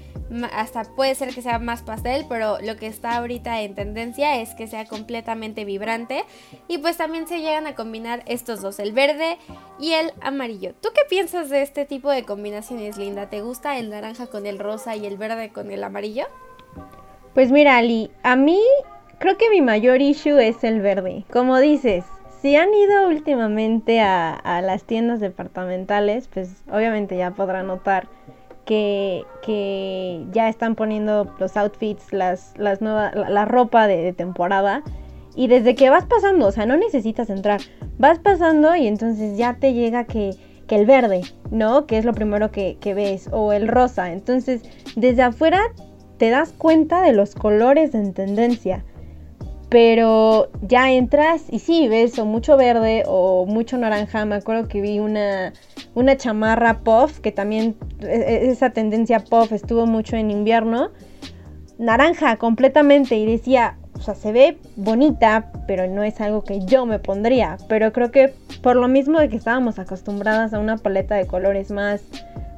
hasta 0.52 0.84
puede 0.84 1.14
ser 1.14 1.34
que 1.34 1.42
sea 1.42 1.58
más 1.58 1.82
pastel, 1.82 2.24
pero 2.28 2.58
lo 2.60 2.76
que 2.76 2.86
está 2.86 3.16
ahorita 3.16 3.60
en 3.62 3.74
tendencia 3.74 4.40
es 4.40 4.54
que 4.54 4.66
sea 4.66 4.86
completamente 4.86 5.64
vibrante 5.64 6.24
y 6.68 6.78
pues 6.78 6.96
también 6.96 7.26
se 7.26 7.40
llegan 7.40 7.66
a 7.66 7.74
combinar 7.74 8.22
estos 8.26 8.62
dos, 8.62 8.78
el 8.78 8.92
verde 8.92 9.36
y 9.78 9.92
el 9.92 10.12
amarillo. 10.22 10.74
¿Tú 10.80 10.88
qué 10.94 11.02
piensas 11.08 11.50
de 11.50 11.62
este 11.62 11.84
tipo 11.84 12.10
de 12.10 12.22
combinaciones, 12.22 12.96
Linda? 12.96 13.28
¿Te 13.28 13.42
gusta 13.42 13.78
el 13.78 13.90
naranja 13.90 14.26
con 14.26 14.46
el 14.46 14.58
rosa 14.58 14.96
y 14.96 15.06
el 15.06 15.16
verde 15.16 15.50
con 15.50 15.70
el 15.70 15.84
amarillo? 15.84 16.24
Pues 17.34 17.50
mira, 17.50 17.76
Ali, 17.76 18.10
a 18.22 18.36
mí 18.36 18.60
creo 19.18 19.36
que 19.36 19.50
mi 19.50 19.60
mayor 19.60 20.00
issue 20.00 20.38
es 20.38 20.64
el 20.64 20.80
verde. 20.80 21.24
Como 21.30 21.58
dices, 21.58 22.04
si 22.42 22.56
han 22.56 22.74
ido 22.74 23.06
últimamente 23.06 24.00
a, 24.00 24.60
las 24.62 24.82
tiendas 24.82 25.20
departamentales, 25.20 26.26
pues 26.26 26.64
obviamente 26.70 27.16
ya 27.16 27.30
podrán 27.30 27.68
notar 27.68 28.08
que, 28.64 29.24
ya 30.32 30.48
están 30.48 30.74
poniendo 30.74 31.32
los 31.38 31.56
outfits, 31.56 32.12
las, 32.12 32.54
nuevas, 32.80 33.14
la, 33.14 33.44
ropa 33.44 33.86
de, 33.86 34.12
temporada. 34.12 34.82
Y 35.36 35.46
desde 35.46 35.76
que 35.76 35.88
vas 35.88 36.04
pasando, 36.04 36.48
o 36.48 36.52
sea, 36.52 36.66
no 36.66 36.76
necesitas 36.76 37.30
entrar, 37.30 37.60
vas 37.98 38.18
pasando 38.18 38.74
y 38.74 38.88
entonces 38.88 39.38
ya 39.38 39.54
te 39.54 39.72
llega 39.72 40.04
que, 40.04 40.32
que 40.66 40.74
el 40.74 40.84
verde, 40.84 41.22
¿no? 41.50 41.86
Que 41.86 41.96
es 41.96 42.04
lo 42.04 42.12
primero 42.12 42.50
que, 42.50 42.76
que 42.80 42.92
ves, 42.92 43.28
o 43.30 43.52
el 43.52 43.68
rosa. 43.68 44.12
Entonces, 44.12 44.62
desde 44.96 45.22
afuera 45.22 45.60
te 46.18 46.30
das 46.30 46.52
cuenta 46.52 47.02
de 47.02 47.12
los 47.12 47.36
colores 47.36 47.94
en 47.94 48.12
tendencia 48.12 48.84
pero 49.72 50.50
ya 50.60 50.92
entras 50.92 51.44
y 51.50 51.58
sí, 51.58 51.88
ves 51.88 52.18
o 52.18 52.26
mucho 52.26 52.58
verde 52.58 53.04
o 53.06 53.46
mucho 53.46 53.78
naranja. 53.78 54.26
Me 54.26 54.34
acuerdo 54.34 54.68
que 54.68 54.82
vi 54.82 54.98
una, 54.98 55.54
una 55.94 56.14
chamarra 56.18 56.80
puff, 56.80 57.20
que 57.20 57.32
también 57.32 57.74
e, 58.02 58.06
e, 58.06 58.50
esa 58.50 58.68
tendencia 58.70 59.20
puff 59.20 59.50
estuvo 59.50 59.86
mucho 59.86 60.16
en 60.16 60.30
invierno. 60.30 60.90
Naranja 61.78 62.36
completamente 62.36 63.16
y 63.16 63.24
decía, 63.24 63.78
o 63.94 64.02
sea, 64.02 64.14
se 64.14 64.30
ve 64.30 64.58
bonita, 64.76 65.50
pero 65.66 65.86
no 65.86 66.02
es 66.02 66.20
algo 66.20 66.44
que 66.44 66.60
yo 66.66 66.84
me 66.84 66.98
pondría. 66.98 67.56
Pero 67.66 67.94
creo 67.94 68.10
que 68.10 68.34
por 68.62 68.76
lo 68.76 68.88
mismo 68.88 69.20
de 69.20 69.30
que 69.30 69.36
estábamos 69.36 69.78
acostumbradas 69.78 70.52
a 70.52 70.58
una 70.58 70.76
paleta 70.76 71.14
de 71.14 71.26
colores 71.26 71.70
más, 71.70 72.02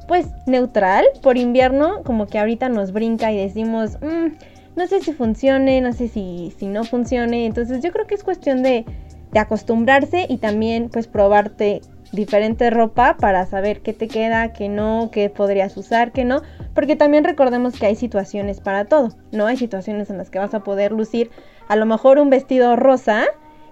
pues, 0.09 0.26
neutral, 0.47 1.04
por 1.23 1.37
invierno, 1.37 2.02
como 2.02 2.26
que 2.26 2.40
ahorita 2.40 2.68
nos 2.71 2.90
brinca 2.90 3.30
y 3.30 3.37
decimos, 3.37 3.99
mmm, 4.00 4.33
no 4.76 4.87
sé 4.87 5.00
si 5.00 5.12
funcione, 5.12 5.81
no 5.81 5.93
sé 5.93 6.09
si, 6.09 6.52
si 6.59 6.66
no 6.66 6.85
funcione. 6.85 7.47
Entonces 7.47 7.83
yo 7.83 7.93
creo 7.93 8.07
que 8.07 8.14
es 8.14 8.25
cuestión 8.25 8.62
de, 8.62 8.85
de 9.33 9.38
acostumbrarse 9.38 10.26
y 10.28 10.38
también 10.38 10.88
pues 10.90 11.07
probarte 11.07 11.81
diferente 12.12 12.71
ropa 12.71 13.16
para 13.19 13.45
saber 13.47 13.81
qué 13.81 13.93
te 13.93 14.09
queda, 14.09 14.52
qué 14.52 14.69
no, 14.69 15.11
qué 15.12 15.31
podrías 15.31 15.76
usar, 15.76 16.12
qué 16.12 16.25
no, 16.25 16.43
porque 16.75 16.97
también 16.97 17.25
recordemos 17.25 17.78
que 17.78 17.87
hay 17.87 17.97
situaciones 17.97 18.61
para 18.61 18.85
todo, 18.85 19.11
¿no? 19.33 19.47
Hay 19.47 19.57
situaciones 19.57 20.11
en 20.11 20.19
las 20.19 20.31
que 20.31 20.38
vas 20.38 20.54
a 20.54 20.61
poder 20.61 20.93
lucir 20.93 21.31
a 21.69 21.76
lo 21.76 21.87
mejor 21.87 22.19
un 22.19 22.31
vestido 22.31 22.76
rosa 22.76 23.25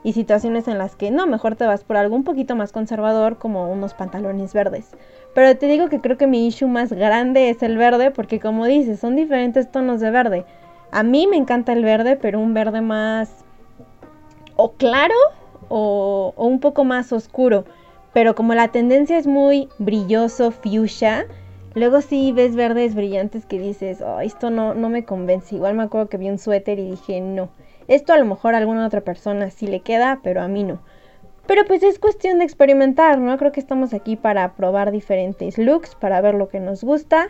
y 0.04 0.14
situaciones 0.14 0.66
en 0.66 0.78
las 0.78 0.96
que 0.96 1.10
no, 1.10 1.26
mejor 1.26 1.54
te 1.54 1.64
vas 1.64 1.84
por 1.84 1.96
algo 1.96 2.16
un 2.16 2.24
poquito 2.24 2.56
más 2.56 2.72
conservador 2.72 3.38
como 3.38 3.70
unos 3.70 3.94
pantalones 3.94 4.52
verdes. 4.52 4.90
Pero 5.34 5.56
te 5.56 5.66
digo 5.66 5.88
que 5.88 6.00
creo 6.00 6.18
que 6.18 6.26
mi 6.26 6.46
issue 6.46 6.68
más 6.68 6.92
grande 6.92 7.50
es 7.50 7.62
el 7.62 7.78
verde 7.78 8.10
porque 8.10 8.40
como 8.40 8.66
dices, 8.66 8.98
son 8.98 9.14
diferentes 9.14 9.70
tonos 9.70 10.00
de 10.00 10.10
verde. 10.10 10.44
A 10.92 11.02
mí 11.02 11.26
me 11.26 11.38
encanta 11.38 11.72
el 11.72 11.82
verde, 11.82 12.16
pero 12.16 12.38
un 12.38 12.52
verde 12.52 12.82
más 12.82 13.44
o 14.56 14.72
claro 14.72 15.14
o, 15.70 16.34
un 16.36 16.60
poco 16.60 16.84
más 16.84 17.14
oscuro. 17.14 17.64
Pero 18.12 18.34
como 18.34 18.54
la 18.54 18.68
tendencia 18.68 19.16
es 19.16 19.26
muy 19.26 19.70
brilloso, 19.78 20.50
fuchsia, 20.50 21.26
luego 21.72 22.02
sí 22.02 22.32
ves 22.32 22.54
verdes 22.54 22.94
brillantes 22.94 23.46
que 23.46 23.58
dices, 23.58 24.02
oh, 24.02 24.20
esto 24.20 24.50
no, 24.50 24.74
no 24.74 24.90
me 24.90 25.06
convence. 25.06 25.54
Igual 25.54 25.76
me 25.76 25.84
acuerdo 25.84 26.10
que 26.10 26.18
vi 26.18 26.28
un 26.28 26.38
suéter 26.38 26.78
y 26.78 26.90
dije, 26.90 27.22
no. 27.22 27.48
Esto 27.88 28.12
a 28.12 28.18
lo 28.18 28.26
mejor 28.26 28.54
a 28.54 28.58
alguna 28.58 28.86
otra 28.86 29.00
persona 29.00 29.50
sí 29.50 29.66
le 29.66 29.80
queda, 29.80 30.20
pero 30.22 30.42
a 30.42 30.48
mí 30.48 30.62
no. 30.62 30.80
Pero 31.46 31.64
pues 31.64 31.82
es 31.82 31.98
cuestión 31.98 32.38
de 32.38 32.44
experimentar, 32.44 33.18
¿no? 33.18 33.38
Creo 33.38 33.50
que 33.50 33.60
estamos 33.60 33.94
aquí 33.94 34.16
para 34.16 34.52
probar 34.56 34.92
diferentes 34.92 35.56
looks, 35.56 35.94
para 35.94 36.20
ver 36.20 36.34
lo 36.34 36.50
que 36.50 36.60
nos 36.60 36.84
gusta. 36.84 37.28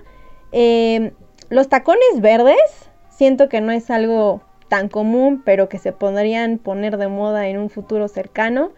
Eh, 0.50 1.12
los 1.49 1.69
tacones 1.69 2.21
verdes 2.21 2.91
Siento 3.14 3.49
que 3.49 3.61
no 3.61 3.73
es 3.73 3.90
algo 3.90 4.42
tan 4.69 4.88
común, 4.88 5.42
pero 5.45 5.69
que 5.69 5.78
se 5.78 5.92
podrían 5.92 6.57
poner 6.57 6.97
de 6.97 7.09
moda 7.09 7.49
en 7.49 7.59
un 7.59 7.69
futuro 7.69 8.09
cercano. 8.09 8.73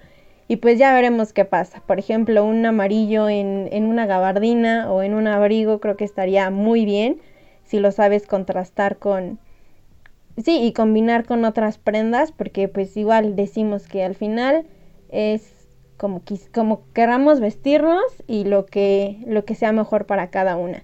Y 0.48 0.56
pues 0.56 0.76
ya 0.76 0.92
veremos 0.92 1.32
qué 1.32 1.44
pasa. 1.44 1.82
Por 1.86 2.00
ejemplo, 2.00 2.44
un 2.44 2.66
amarillo 2.66 3.28
en, 3.28 3.68
una 3.86 4.04
gabardina 4.06 4.92
o 4.92 5.02
en 5.02 5.14
un 5.14 5.28
abrigo 5.28 5.78
creo 5.78 5.96
que 5.96 6.04
estaría 6.04 6.50
muy 6.50 6.84
bien 6.84 7.20
si 7.62 7.78
lo 7.78 7.92
sabes 7.92 8.26
contrastar 8.26 8.98
con... 8.98 9.38
Sí, 10.36 10.64
y 10.64 10.72
combinar 10.72 11.24
con 11.24 11.44
otras 11.44 11.78
prendas, 11.78 12.32
porque 12.32 12.66
pues 12.66 12.96
igual 12.96 13.36
decimos 13.36 13.86
que 13.86 14.02
al 14.02 14.16
final 14.16 14.66
es 15.10 15.68
como, 15.96 16.22
como 16.52 16.82
queramos 16.92 17.38
vestirnos 17.38 18.02
y 18.26 18.42
lo 18.42 18.66
que, 18.66 19.18
lo 19.28 19.44
que 19.44 19.54
sea 19.54 19.70
mejor 19.70 20.06
para 20.06 20.30
cada 20.30 20.56
una. 20.56 20.82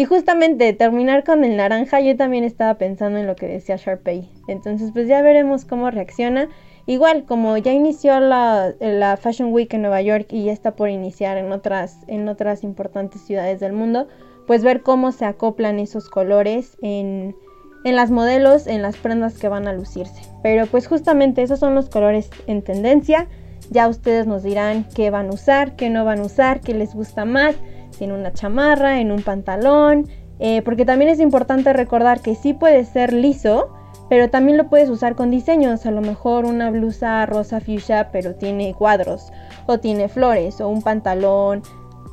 Y 0.00 0.06
justamente 0.06 0.72
terminar 0.72 1.24
con 1.24 1.44
el 1.44 1.58
naranja, 1.58 2.00
yo 2.00 2.16
también 2.16 2.42
estaba 2.42 2.72
pensando 2.78 3.18
en 3.18 3.26
lo 3.26 3.36
que 3.36 3.46
decía 3.46 3.76
Sharpay. 3.76 4.30
Entonces, 4.48 4.92
pues 4.94 5.06
ya 5.08 5.20
veremos 5.20 5.66
cómo 5.66 5.90
reacciona. 5.90 6.48
Igual, 6.86 7.26
como 7.26 7.58
ya 7.58 7.74
inició 7.74 8.18
la, 8.18 9.18
Fashion 9.20 9.52
Week 9.52 9.74
en 9.74 9.82
Nueva 9.82 10.00
York 10.00 10.28
y 10.30 10.44
ya 10.44 10.52
está 10.52 10.74
por 10.74 10.88
iniciar 10.88 11.36
en 11.36 11.52
otras, 11.52 11.98
en 12.06 12.26
otras 12.30 12.64
importantes 12.64 13.20
ciudades 13.20 13.60
del 13.60 13.74
mundo, 13.74 14.08
pues 14.46 14.64
ver 14.64 14.80
cómo 14.80 15.12
se 15.12 15.26
acoplan 15.26 15.78
esos 15.78 16.08
colores 16.08 16.78
en, 16.80 17.36
en 17.84 17.94
las 17.94 18.10
modelos, 18.10 18.68
en 18.68 18.80
las 18.80 18.96
prendas 18.96 19.38
que 19.38 19.50
van 19.50 19.68
a 19.68 19.74
lucirse. 19.74 20.22
Pero 20.42 20.64
pues 20.64 20.86
justamente 20.86 21.42
esos 21.42 21.58
son 21.58 21.74
los 21.74 21.90
colores 21.90 22.30
en 22.46 22.62
tendencia. 22.62 23.28
Ya 23.68 23.86
ustedes 23.86 24.26
nos 24.26 24.42
dirán 24.42 24.86
qué 24.94 25.10
van 25.10 25.26
a 25.26 25.34
usar, 25.34 25.76
qué 25.76 25.90
no 25.90 26.06
van 26.06 26.20
a 26.20 26.22
usar, 26.22 26.62
qué 26.62 26.72
les 26.72 26.94
gusta 26.94 27.26
más 27.26 27.54
en 27.98 28.12
una 28.12 28.32
chamarra, 28.32 29.00
en 29.00 29.10
un 29.12 29.22
pantalón, 29.22 30.08
eh, 30.38 30.62
porque 30.62 30.84
también 30.84 31.10
es 31.10 31.20
importante 31.20 31.72
recordar 31.72 32.20
que 32.20 32.34
sí 32.34 32.54
puede 32.54 32.84
ser 32.84 33.12
liso, 33.12 33.70
pero 34.08 34.30
también 34.30 34.56
lo 34.56 34.68
puedes 34.68 34.88
usar 34.88 35.14
con 35.14 35.30
diseños, 35.30 35.86
a 35.86 35.90
lo 35.90 36.00
mejor 36.00 36.44
una 36.44 36.70
blusa 36.70 37.24
rosa 37.26 37.60
fuchsia 37.60 38.10
pero 38.10 38.34
tiene 38.34 38.74
cuadros, 38.74 39.32
o 39.66 39.78
tiene 39.78 40.08
flores, 40.08 40.60
o 40.60 40.68
un 40.68 40.82
pantalón 40.82 41.62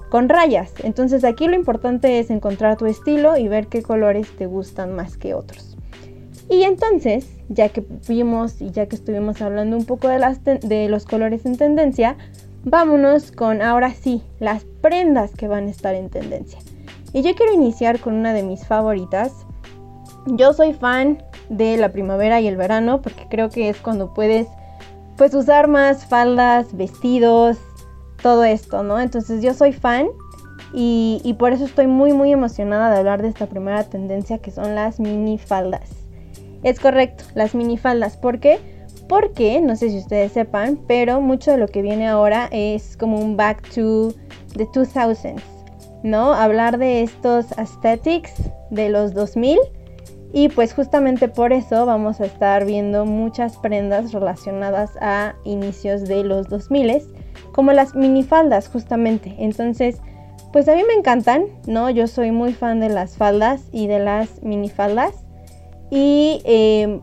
con 0.09 0.29
rayas. 0.29 0.73
Entonces 0.83 1.23
aquí 1.23 1.47
lo 1.47 1.55
importante 1.55 2.19
es 2.19 2.29
encontrar 2.29 2.77
tu 2.77 2.85
estilo 2.85 3.37
y 3.37 3.47
ver 3.47 3.67
qué 3.67 3.81
colores 3.81 4.27
te 4.37 4.45
gustan 4.45 4.95
más 4.95 5.17
que 5.17 5.33
otros. 5.33 5.77
Y 6.49 6.63
entonces, 6.63 7.27
ya 7.49 7.69
que 7.69 7.85
vimos 8.07 8.61
y 8.61 8.71
ya 8.71 8.85
que 8.87 8.95
estuvimos 8.95 9.41
hablando 9.41 9.75
un 9.75 9.85
poco 9.85 10.07
de, 10.07 10.19
las 10.19 10.43
de 10.43 10.87
los 10.87 11.05
colores 11.05 11.45
en 11.45 11.57
tendencia, 11.57 12.15
vámonos 12.63 13.31
con 13.31 13.61
ahora 13.61 13.93
sí, 13.93 14.23
las 14.39 14.65
prendas 14.81 15.31
que 15.31 15.47
van 15.47 15.67
a 15.67 15.71
estar 15.71 15.95
en 15.95 16.09
tendencia. 16.09 16.59
Y 17.13 17.21
yo 17.21 17.35
quiero 17.35 17.53
iniciar 17.53 17.99
con 17.99 18.13
una 18.15 18.33
de 18.33 18.43
mis 18.43 18.65
favoritas. 18.65 19.45
Yo 20.27 20.53
soy 20.53 20.73
fan 20.73 21.23
de 21.49 21.77
la 21.77 21.91
primavera 21.91 22.41
y 22.41 22.47
el 22.47 22.57
verano 22.57 23.01
porque 23.01 23.27
creo 23.29 23.49
que 23.49 23.69
es 23.69 23.77
cuando 23.77 24.13
puedes 24.13 24.47
pues 25.17 25.33
usar 25.33 25.67
más 25.67 26.05
faldas, 26.05 26.75
vestidos, 26.75 27.57
todo 28.21 28.43
esto, 28.43 28.83
¿no? 28.83 28.99
Entonces 28.99 29.41
yo 29.41 29.53
soy 29.53 29.73
fan 29.73 30.07
y, 30.73 31.35
por 31.39 31.53
eso 31.53 31.65
estoy 31.65 31.87
muy 31.87 32.13
muy 32.13 32.31
emocionada 32.31 32.91
de 32.91 32.99
hablar 32.99 33.21
de 33.21 33.29
esta 33.29 33.47
primera 33.47 33.83
tendencia 33.83 34.39
que 34.39 34.51
son 34.51 34.75
las 34.75 34.99
mini 34.99 35.37
faldas. 35.37 35.89
Es 36.63 36.79
correcto, 36.79 37.23
las 37.35 37.55
mini 37.55 37.77
faldas. 37.77 38.17
¿Por 38.17 38.39
qué? 38.39 38.59
Porque, 39.07 39.61
no 39.61 39.75
sé 39.75 39.89
si 39.89 39.97
ustedes 39.99 40.33
sepan, 40.33 40.79
pero 40.87 41.21
mucho 41.21 41.51
de 41.51 41.57
lo 41.57 41.67
que 41.67 41.81
viene 41.81 42.07
ahora 42.07 42.49
es 42.51 42.97
como 42.97 43.19
un 43.19 43.37
back 43.37 43.61
to 43.73 44.13
the 44.55 44.65
2000s, 44.65 45.41
¿no? 46.03 46.33
Hablar 46.33 46.77
de 46.77 47.03
estos 47.03 47.57
aesthetics 47.57 48.33
de 48.69 48.89
los 48.89 49.13
2000 49.13 49.59
y 50.33 50.49
pues 50.49 50.73
justamente 50.73 51.29
por 51.29 51.53
eso 51.53 51.85
vamos 51.85 52.19
a 52.19 52.25
estar 52.25 52.65
viendo 52.65 53.05
muchas 53.05 53.57
prendas 53.57 54.11
relacionadas 54.11 54.91
a 54.99 55.35
inicios 55.45 56.03
de 56.03 56.23
los 56.23 56.49
2000 56.49 57.01
como 57.53 57.71
las 57.71 57.95
minifaldas 57.95 58.67
justamente. 58.67 59.33
Entonces, 59.39 60.01
pues 60.51 60.67
a 60.67 60.75
mí 60.75 60.83
me 60.87 60.93
encantan, 60.93 61.45
¿no? 61.65 61.89
Yo 61.89 62.07
soy 62.07 62.31
muy 62.31 62.53
fan 62.53 62.79
de 62.79 62.89
las 62.89 63.15
faldas 63.15 63.63
y 63.71 63.87
de 63.87 63.99
las 63.99 64.43
minifaldas. 64.43 65.13
Y 65.89 66.41
eh, 66.43 66.99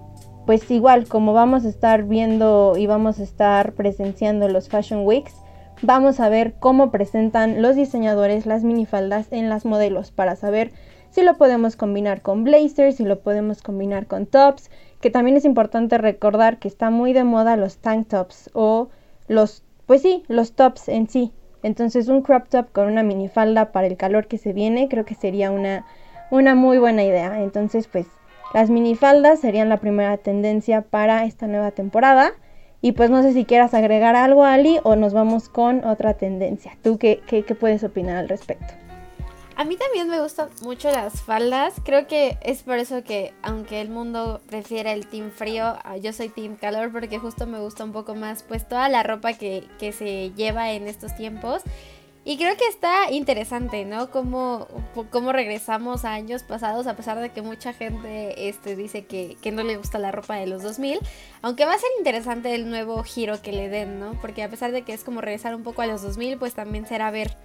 pues 0.47 0.71
igual, 0.71 1.07
como 1.07 1.33
vamos 1.33 1.65
a 1.65 1.69
estar 1.69 2.05
viendo 2.05 2.75
y 2.77 2.87
vamos 2.87 3.19
a 3.19 3.23
estar 3.23 3.73
presenciando 3.73 4.49
los 4.49 4.69
Fashion 4.69 5.07
Weeks, 5.07 5.35
vamos 5.83 6.21
a 6.21 6.29
ver 6.29 6.55
cómo 6.61 6.91
presentan 6.91 7.63
los 7.63 7.77
diseñadores 7.77 8.47
las 8.47 8.63
minifaldas 8.63 9.33
en 9.33 9.49
las 9.49 9.65
modelos 9.65 10.11
para 10.11 10.37
saber 10.37 10.73
si 11.11 11.23
lo 11.23 11.37
podemos 11.37 11.77
combinar 11.77 12.23
con 12.23 12.45
blazers, 12.45 12.97
si 12.97 13.05
lo 13.05 13.21
podemos 13.21 13.63
combinar 13.63 14.07
con 14.07 14.27
tops, 14.27 14.71
que 15.01 15.11
también 15.11 15.37
es 15.37 15.45
importante 15.45 15.97
recordar 15.97 16.59
que 16.59 16.69
está 16.69 16.91
muy 16.91 17.13
de 17.13 17.25
moda 17.25 17.57
los 17.57 17.79
tank 17.79 18.09
tops 18.09 18.51
o 18.53 18.89
los, 19.29 19.63
pues 19.87 20.03
sí, 20.03 20.25
los 20.29 20.53
tops 20.53 20.89
en 20.89 21.09
sí. 21.09 21.33
Entonces 21.63 22.09
un 22.09 22.21
crop 22.21 22.49
top 22.49 22.71
con 22.73 22.89
una 22.89 23.03
minifalda 23.03 23.73
para 23.73 23.87
el 23.87 23.97
calor 23.97 24.27
que 24.27 24.39
se 24.39 24.53
viene 24.53 24.89
creo 24.89 25.05
que 25.05 25.15
sería 25.15 25.51
una, 25.51 25.87
una 26.31 26.55
muy 26.55 26.79
buena 26.79 27.05
idea. 27.05 27.43
Entonces 27.43 27.87
pues 27.87 28.07
las 28.55 28.71
minifaldas 28.71 29.41
serían 29.41 29.69
la 29.69 29.79
primera 29.79 30.17
tendencia 30.17 30.83
para 30.83 31.25
esta 31.25 31.49
nueva 31.49 31.73
temporada. 31.73 32.35
Y 32.81 32.93
pues 32.93 33.11
no 33.11 33.21
sé 33.23 33.33
si 33.33 33.45
quieras 33.45 33.75
agregar 33.75 34.15
algo, 34.15 34.45
Ali, 34.45 34.79
o 34.85 34.95
nos 34.95 35.13
vamos 35.13 35.49
con 35.49 35.85
otra 35.85 36.15
tendencia. 36.15 36.79
¿Tú 36.81 36.97
qué, 36.97 37.21
qué, 37.27 37.43
puedes 37.43 37.83
opinar 37.83 38.17
al 38.17 38.29
respecto? 38.29 38.75
A 39.57 39.65
mí 39.65 39.77
también 39.77 40.09
me 40.09 40.21
gustan 40.21 40.51
mucho 40.63 40.89
las 40.89 41.21
faldas. 41.23 41.75
Creo 41.85 42.07
que 42.07 42.39
es 42.43 42.63
por 42.63 42.79
eso 42.79 43.03
que, 43.03 43.33
aunque 43.43 43.81
el 43.81 43.89
mundo 43.89 44.41
prefiere 44.47 44.93
el 44.93 45.09
team 45.09 45.33
frío, 45.33 45.75
ah, 45.83 45.97
yo 45.97 46.13
soy 46.13 46.29
team 46.29 46.55
calor 46.55 46.93
porque 46.93 47.19
justo 47.19 47.49
me 47.49 47.59
gusta 47.59 47.83
un 47.83 47.93
poco 47.93 48.15
más, 48.15 48.45
pues 48.45 48.69
toda 48.69 48.89
la 48.89 49.03
ropa 49.03 49.33
que, 49.33 49.67
que 49.81 49.91
se 49.91 50.31
lleva 50.37 50.71
en 50.71 50.87
estos 50.87 51.17
tiempos. 51.17 51.63
Y 52.26 52.38
creo 52.38 52.57
que 52.57 52.66
está 52.66 53.11
interesante, 53.11 53.85
¿no? 53.85 54.11
Cómo, 54.11 54.66
cómo 55.11 55.33
regresamos 55.33 56.07
a 56.07 56.14
años 56.14 56.43
pasados, 56.43 56.87
a 56.87 56.97
pesar 56.97 57.21
de 57.21 57.31
que 57.31 57.43
mucha 57.43 57.75
gente 57.75 58.49
este, 58.49 58.76
dice 58.76 59.04
que, 59.04 59.37
que, 59.43 59.52
no 59.52 59.62
le 59.62 59.76
gusta 59.76 59.99
la 59.99 60.11
ropa 60.11 60.37
de 60.37 60.47
los 60.47 60.62
2000. 60.62 61.00
Aunque 61.43 61.66
va 61.66 61.75
a 61.75 61.78
ser 61.78 61.90
interesante 61.99 62.54
el 62.54 62.71
nuevo 62.71 63.02
giro 63.02 63.43
que 63.43 63.52
le 63.52 63.69
den, 63.69 64.00
¿no? 64.00 64.19
Porque 64.23 64.43
a 64.43 64.49
pesar 64.49 64.73
de 64.73 64.83
que 64.83 64.95
es 64.95 65.04
como 65.04 65.21
regresar 65.21 65.54
un 65.54 65.62
poco 65.62 65.83
a 65.83 65.87
los 65.87 66.00
2000, 66.00 66.38
pues 66.38 66.54
también 66.54 66.87
será 66.87 67.11
ver 67.11 67.37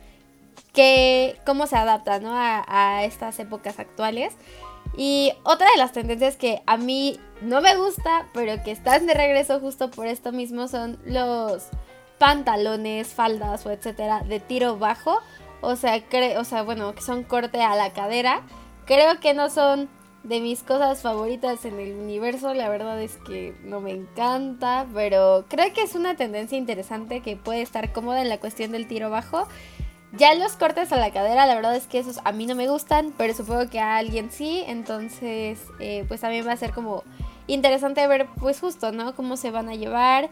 que, 0.74 1.38
cómo 1.45 1.67
se 1.67 1.75
adapta 1.75 2.19
¿no? 2.19 2.31
a, 2.33 3.03
estas 3.03 3.39
épocas 3.39 3.79
actuales. 3.79 4.33
Y 4.98 5.33
otra 5.43 5.69
de 5.71 5.77
las 5.77 5.91
tendencias 5.91 6.36
que 6.36 6.62
a 6.65 6.77
mí 6.77 7.19
no 7.41 7.62
me 7.62 7.75
gusta, 7.75 8.27
pero 8.33 8.63
que 8.63 8.71
están 8.71 9.05
de 9.07 9.13
regreso 9.13 9.59
justo 9.59 9.91
por 9.91 10.07
esto 10.07 10.31
mismo, 10.31 10.67
son 10.67 10.98
los 11.05 11.67
pantalones, 12.19 13.07
faldas 13.07 13.65
o 13.65 13.71
etcétera 13.71 14.21
de 14.21 14.39
tiro 14.39 14.77
bajo. 14.77 15.19
O 15.61 15.75
sea, 15.75 16.01
o 16.38 16.43
sea, 16.43 16.61
bueno, 16.63 16.93
que 16.93 17.01
son 17.01 17.23
corte 17.23 17.61
a 17.63 17.75
la 17.75 17.91
cadera. 17.91 18.41
Creo 18.85 19.19
que 19.19 19.33
no 19.33 19.49
son 19.49 19.89
de 20.23 20.41
mis 20.41 20.63
cosas 20.63 21.01
favoritas 21.01 21.65
en 21.65 21.79
el 21.79 21.93
universo. 21.93 22.53
La 22.53 22.69
verdad 22.69 23.01
es 23.01 23.17
que 23.17 23.55
no 23.63 23.81
me 23.81 23.91
encanta, 23.91 24.85
pero 24.93 25.45
creo 25.49 25.73
que 25.73 25.81
es 25.81 25.95
una 25.95 26.15
tendencia 26.15 26.57
interesante 26.57 27.21
que 27.21 27.35
puede 27.35 27.61
estar 27.61 27.91
cómoda 27.91 28.21
en 28.21 28.29
la 28.29 28.39
cuestión 28.39 28.71
del 28.71 28.88
tiro 28.88 29.09
bajo. 29.09 29.47
Ya 30.13 30.33
los 30.33 30.53
cortes 30.53 30.91
a 30.91 30.97
la 30.97 31.11
cadera, 31.11 31.45
la 31.45 31.53
verdad 31.53 31.75
es 31.75 31.85
que 31.85 31.99
esos 31.99 32.19
a 32.23 32.31
mí 32.31 32.47
no 32.47 32.55
me 32.55 32.67
gustan, 32.67 33.13
pero 33.15 33.33
supongo 33.35 33.69
que 33.69 33.79
a 33.79 33.97
alguien 33.97 34.31
sí, 34.31 34.63
entonces 34.65 35.59
eh, 35.79 36.03
pues 36.07 36.21
también 36.21 36.47
va 36.47 36.53
a 36.53 36.57
ser 36.57 36.73
como 36.73 37.03
interesante 37.45 38.05
ver 38.07 38.27
pues 38.39 38.59
justo, 38.59 38.91
¿no? 38.91 39.13
Cómo 39.13 39.38
se 39.38 39.51
van 39.51 39.69
a 39.69 39.75
llevar 39.75 40.29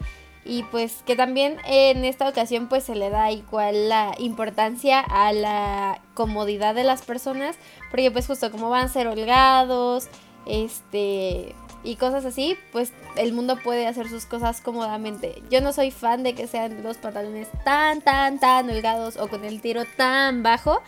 y 0.48 0.62
pues 0.64 1.02
que 1.04 1.14
también 1.14 1.58
en 1.66 2.06
esta 2.06 2.26
ocasión 2.26 2.68
pues 2.68 2.84
se 2.84 2.94
le 2.94 3.10
da 3.10 3.30
igual 3.30 3.90
la 3.90 4.14
importancia 4.18 5.00
a 5.00 5.32
la 5.32 6.00
comodidad 6.14 6.74
de 6.74 6.84
las 6.84 7.02
personas, 7.02 7.56
porque 7.90 8.10
pues 8.10 8.26
justo 8.26 8.50
como 8.50 8.70
van 8.70 8.86
a 8.86 8.88
ser 8.88 9.06
holgados, 9.06 10.08
este 10.46 11.54
y 11.84 11.96
cosas 11.96 12.24
así, 12.24 12.56
pues 12.72 12.92
el 13.16 13.32
mundo 13.34 13.56
puede 13.62 13.86
hacer 13.86 14.08
sus 14.08 14.24
cosas 14.24 14.60
cómodamente. 14.60 15.42
Yo 15.50 15.60
no 15.60 15.72
soy 15.72 15.90
fan 15.90 16.22
de 16.22 16.34
que 16.34 16.46
sean 16.46 16.82
los 16.82 16.96
pantalones 16.96 17.48
tan, 17.64 18.00
tan, 18.00 18.40
tan 18.40 18.68
holgados 18.68 19.16
o 19.16 19.28
con 19.28 19.44
el 19.44 19.60
tiro 19.60 19.84
tan 19.96 20.42
bajo. 20.42 20.82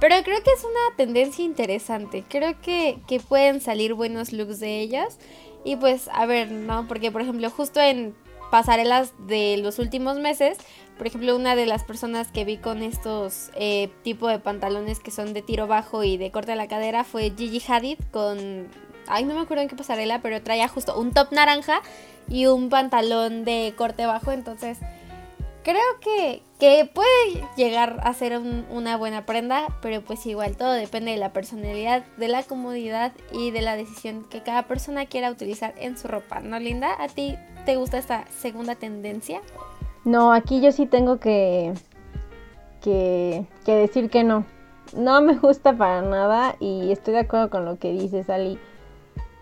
Pero 0.00 0.16
creo 0.24 0.42
que 0.42 0.50
es 0.50 0.64
una 0.64 0.96
tendencia 0.96 1.44
interesante. 1.44 2.24
Creo 2.28 2.60
que, 2.60 2.98
que 3.06 3.20
pueden 3.20 3.60
salir 3.60 3.94
buenos 3.94 4.32
looks 4.32 4.58
de 4.58 4.80
ellas. 4.80 5.18
Y 5.64 5.76
pues, 5.76 6.08
a 6.12 6.26
ver, 6.26 6.50
¿no? 6.50 6.88
Porque, 6.88 7.12
por 7.12 7.20
ejemplo, 7.20 7.48
justo 7.50 7.80
en 7.80 8.12
pasarelas 8.52 9.14
de 9.26 9.56
los 9.56 9.78
últimos 9.78 10.18
meses, 10.18 10.58
por 10.98 11.06
ejemplo, 11.06 11.34
una 11.34 11.56
de 11.56 11.64
las 11.64 11.84
personas 11.84 12.30
que 12.30 12.44
vi 12.44 12.58
con 12.58 12.82
estos 12.82 13.50
eh, 13.54 13.88
tipo 14.02 14.28
de 14.28 14.40
pantalones 14.40 15.00
que 15.00 15.10
son 15.10 15.32
de 15.32 15.40
tiro 15.40 15.66
bajo 15.66 16.04
y 16.04 16.18
de 16.18 16.30
corte 16.30 16.52
a 16.52 16.56
la 16.56 16.68
cadera 16.68 17.02
fue 17.02 17.32
Gigi 17.34 17.62
Hadid 17.66 17.98
con 18.10 18.68
ay, 19.08 19.24
no 19.24 19.34
me 19.34 19.40
acuerdo 19.40 19.62
en 19.62 19.70
qué 19.70 19.74
pasarela, 19.74 20.20
pero 20.20 20.42
traía 20.42 20.68
justo 20.68 21.00
un 21.00 21.14
top 21.14 21.32
naranja 21.32 21.80
y 22.28 22.44
un 22.44 22.68
pantalón 22.68 23.46
de 23.46 23.72
corte 23.74 24.04
bajo, 24.04 24.32
entonces 24.32 24.76
creo 25.64 25.80
que, 26.02 26.42
que 26.60 26.84
puede 26.84 27.08
llegar 27.56 28.00
a 28.04 28.12
ser 28.12 28.38
una 28.38 28.98
buena 28.98 29.24
prenda, 29.24 29.66
pero 29.80 30.02
pues 30.02 30.26
igual 30.26 30.58
todo 30.58 30.72
depende 30.72 31.12
de 31.12 31.16
la 31.16 31.32
personalidad, 31.32 32.04
de 32.18 32.28
la 32.28 32.42
comodidad 32.42 33.12
y 33.32 33.50
de 33.50 33.62
la 33.62 33.76
decisión 33.76 34.24
que 34.28 34.42
cada 34.42 34.64
persona 34.64 35.06
quiera 35.06 35.30
utilizar 35.30 35.72
en 35.78 35.96
su 35.96 36.06
ropa, 36.06 36.40
¿no, 36.40 36.58
Linda? 36.58 36.94
¿A 37.02 37.08
ti 37.08 37.34
te 37.64 37.76
gusta 37.76 37.98
esta 37.98 38.24
segunda 38.28 38.74
tendencia? 38.74 39.40
No, 40.04 40.32
aquí 40.32 40.60
yo 40.60 40.72
sí 40.72 40.86
tengo 40.86 41.18
que, 41.18 41.74
que, 42.80 43.46
que 43.64 43.74
decir 43.74 44.10
que 44.10 44.24
no. 44.24 44.44
No 44.96 45.22
me 45.22 45.38
gusta 45.38 45.72
para 45.76 46.02
nada 46.02 46.56
y 46.60 46.92
estoy 46.92 47.14
de 47.14 47.20
acuerdo 47.20 47.50
con 47.50 47.64
lo 47.64 47.78
que 47.78 47.92
dices, 47.92 48.28
Ali. 48.28 48.58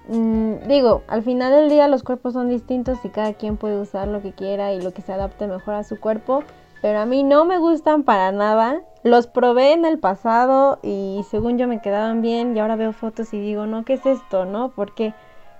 Mm, 0.09 0.67
digo, 0.67 1.03
al 1.09 1.23
final 1.23 1.53
del 1.53 1.69
día 1.69 1.87
los 1.89 2.03
cuerpos 2.03 2.33
son 2.33 2.49
distintos 2.49 2.99
y 3.05 3.11
cada 3.11 3.35
quien 3.35 3.57
puede 3.57 3.81
usar 3.81 4.09
lo 4.09 4.23
que 4.23 4.33
quiera 4.33 4.73
y 4.73 4.81
lo 4.81 4.93
que 4.93 5.03
se 5.03 5.13
adapte 5.13 5.47
mejor 5.47 5.75
a 5.75 5.85
su 5.85 6.01
cuerpo, 6.01 6.43
pero 6.83 6.99
a 6.99 7.07
mí 7.07 7.23
no 7.23 7.45
me 7.45 7.59
gustan 7.59 8.03
para 8.03 8.33
nada. 8.33 8.83
Los 9.03 9.27
probé 9.27 9.73
en 9.73 9.85
el 9.85 9.99
pasado 9.99 10.79
y 10.83 11.25
según 11.31 11.59
yo 11.59 11.69
me 11.69 11.81
quedaban 11.81 12.23
bien 12.23 12.57
y 12.57 12.61
ahora 12.61 12.77
veo 12.77 12.93
fotos 12.93 13.33
y 13.33 13.41
digo, 13.41 13.67
no, 13.67 13.85
¿qué 13.85 13.95
es 13.95 14.07
esto? 14.07 14.45
¿No? 14.45 14.71
Porque 14.71 15.15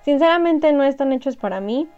sinceramente 0.05 0.73
no 0.73 0.85
están 0.85 1.13
hechos 1.13 1.37
para 1.37 1.61
mí. 1.61 1.89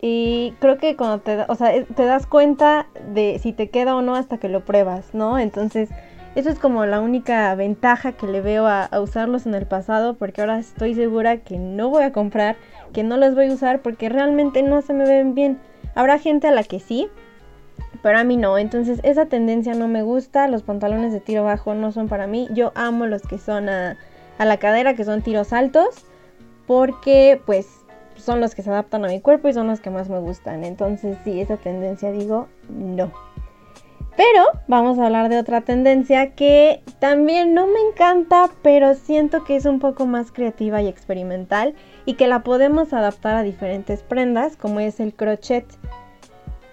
Y 0.00 0.54
creo 0.60 0.78
que 0.78 0.96
cuando 0.96 1.18
te, 1.18 1.44
o 1.48 1.54
sea, 1.54 1.84
te 1.84 2.04
das 2.04 2.26
cuenta 2.26 2.86
de 3.12 3.38
si 3.38 3.52
te 3.52 3.68
queda 3.68 3.94
o 3.94 4.02
no 4.02 4.14
hasta 4.14 4.38
que 4.38 4.48
lo 4.48 4.64
pruebas, 4.64 5.12
¿no? 5.12 5.38
Entonces, 5.38 5.90
eso 6.36 6.48
es 6.48 6.58
como 6.60 6.86
la 6.86 7.00
única 7.00 7.52
ventaja 7.56 8.12
que 8.12 8.26
le 8.26 8.40
veo 8.40 8.66
a, 8.66 8.88
usarlos 9.00 9.46
en 9.46 9.54
el 9.54 9.66
pasado 9.66 10.14
porque 10.14 10.40
ahora 10.40 10.58
estoy 10.58 10.94
segura 10.94 11.38
que 11.38 11.58
no 11.58 11.88
voy 11.90 12.04
a 12.04 12.12
comprar, 12.12 12.56
que 12.92 13.02
no 13.02 13.16
los 13.16 13.34
voy 13.34 13.48
a 13.50 13.52
usar 13.52 13.82
porque 13.82 14.08
realmente 14.08 14.62
no 14.62 14.80
se 14.80 14.94
me 14.94 15.04
ven 15.04 15.34
bien. 15.34 15.58
Habrá 15.94 16.18
gente 16.18 16.46
a 16.46 16.52
la 16.52 16.62
que 16.62 16.78
sí, 16.78 17.08
pero 18.00 18.18
a 18.18 18.24
mí 18.24 18.36
no. 18.36 18.58
Entonces 18.58 19.00
esa 19.02 19.26
tendencia 19.26 19.74
no 19.74 19.88
me 19.88 20.02
gusta, 20.02 20.46
los 20.46 20.62
pantalones 20.62 21.12
de 21.12 21.20
tiro 21.20 21.42
bajo 21.42 21.74
no 21.74 21.90
son 21.90 22.08
para 22.08 22.28
mí. 22.28 22.48
Yo 22.52 22.70
amo 22.76 23.06
los 23.06 23.22
que 23.22 23.36
son 23.36 23.68
a, 23.68 23.98
a 24.38 24.44
la 24.44 24.56
cadera, 24.58 24.94
que 24.94 25.04
son 25.04 25.22
tiros 25.22 25.52
altos, 25.52 26.06
porque 26.66 27.42
pues 27.44 27.79
son 28.22 28.40
los 28.40 28.54
que 28.54 28.62
se 28.62 28.70
adaptan 28.70 29.04
a 29.04 29.08
mi 29.08 29.20
cuerpo 29.20 29.48
y 29.48 29.52
son 29.52 29.66
los 29.66 29.80
que 29.80 29.90
más 29.90 30.08
me 30.08 30.18
gustan. 30.18 30.64
Entonces 30.64 31.18
sí, 31.24 31.40
esa 31.40 31.56
tendencia 31.56 32.12
digo 32.12 32.48
no. 32.68 33.12
Pero 34.16 34.44
vamos 34.68 34.98
a 34.98 35.06
hablar 35.06 35.30
de 35.30 35.38
otra 35.38 35.62
tendencia 35.62 36.34
que 36.34 36.82
también 36.98 37.54
no 37.54 37.66
me 37.66 37.80
encanta, 37.80 38.50
pero 38.62 38.94
siento 38.94 39.44
que 39.44 39.56
es 39.56 39.64
un 39.64 39.78
poco 39.78 40.04
más 40.04 40.30
creativa 40.30 40.82
y 40.82 40.88
experimental 40.88 41.74
y 42.04 42.14
que 42.14 42.26
la 42.26 42.42
podemos 42.42 42.92
adaptar 42.92 43.36
a 43.36 43.42
diferentes 43.42 44.02
prendas, 44.02 44.56
como 44.56 44.80
es 44.80 45.00
el 45.00 45.14
crochet. 45.14 45.64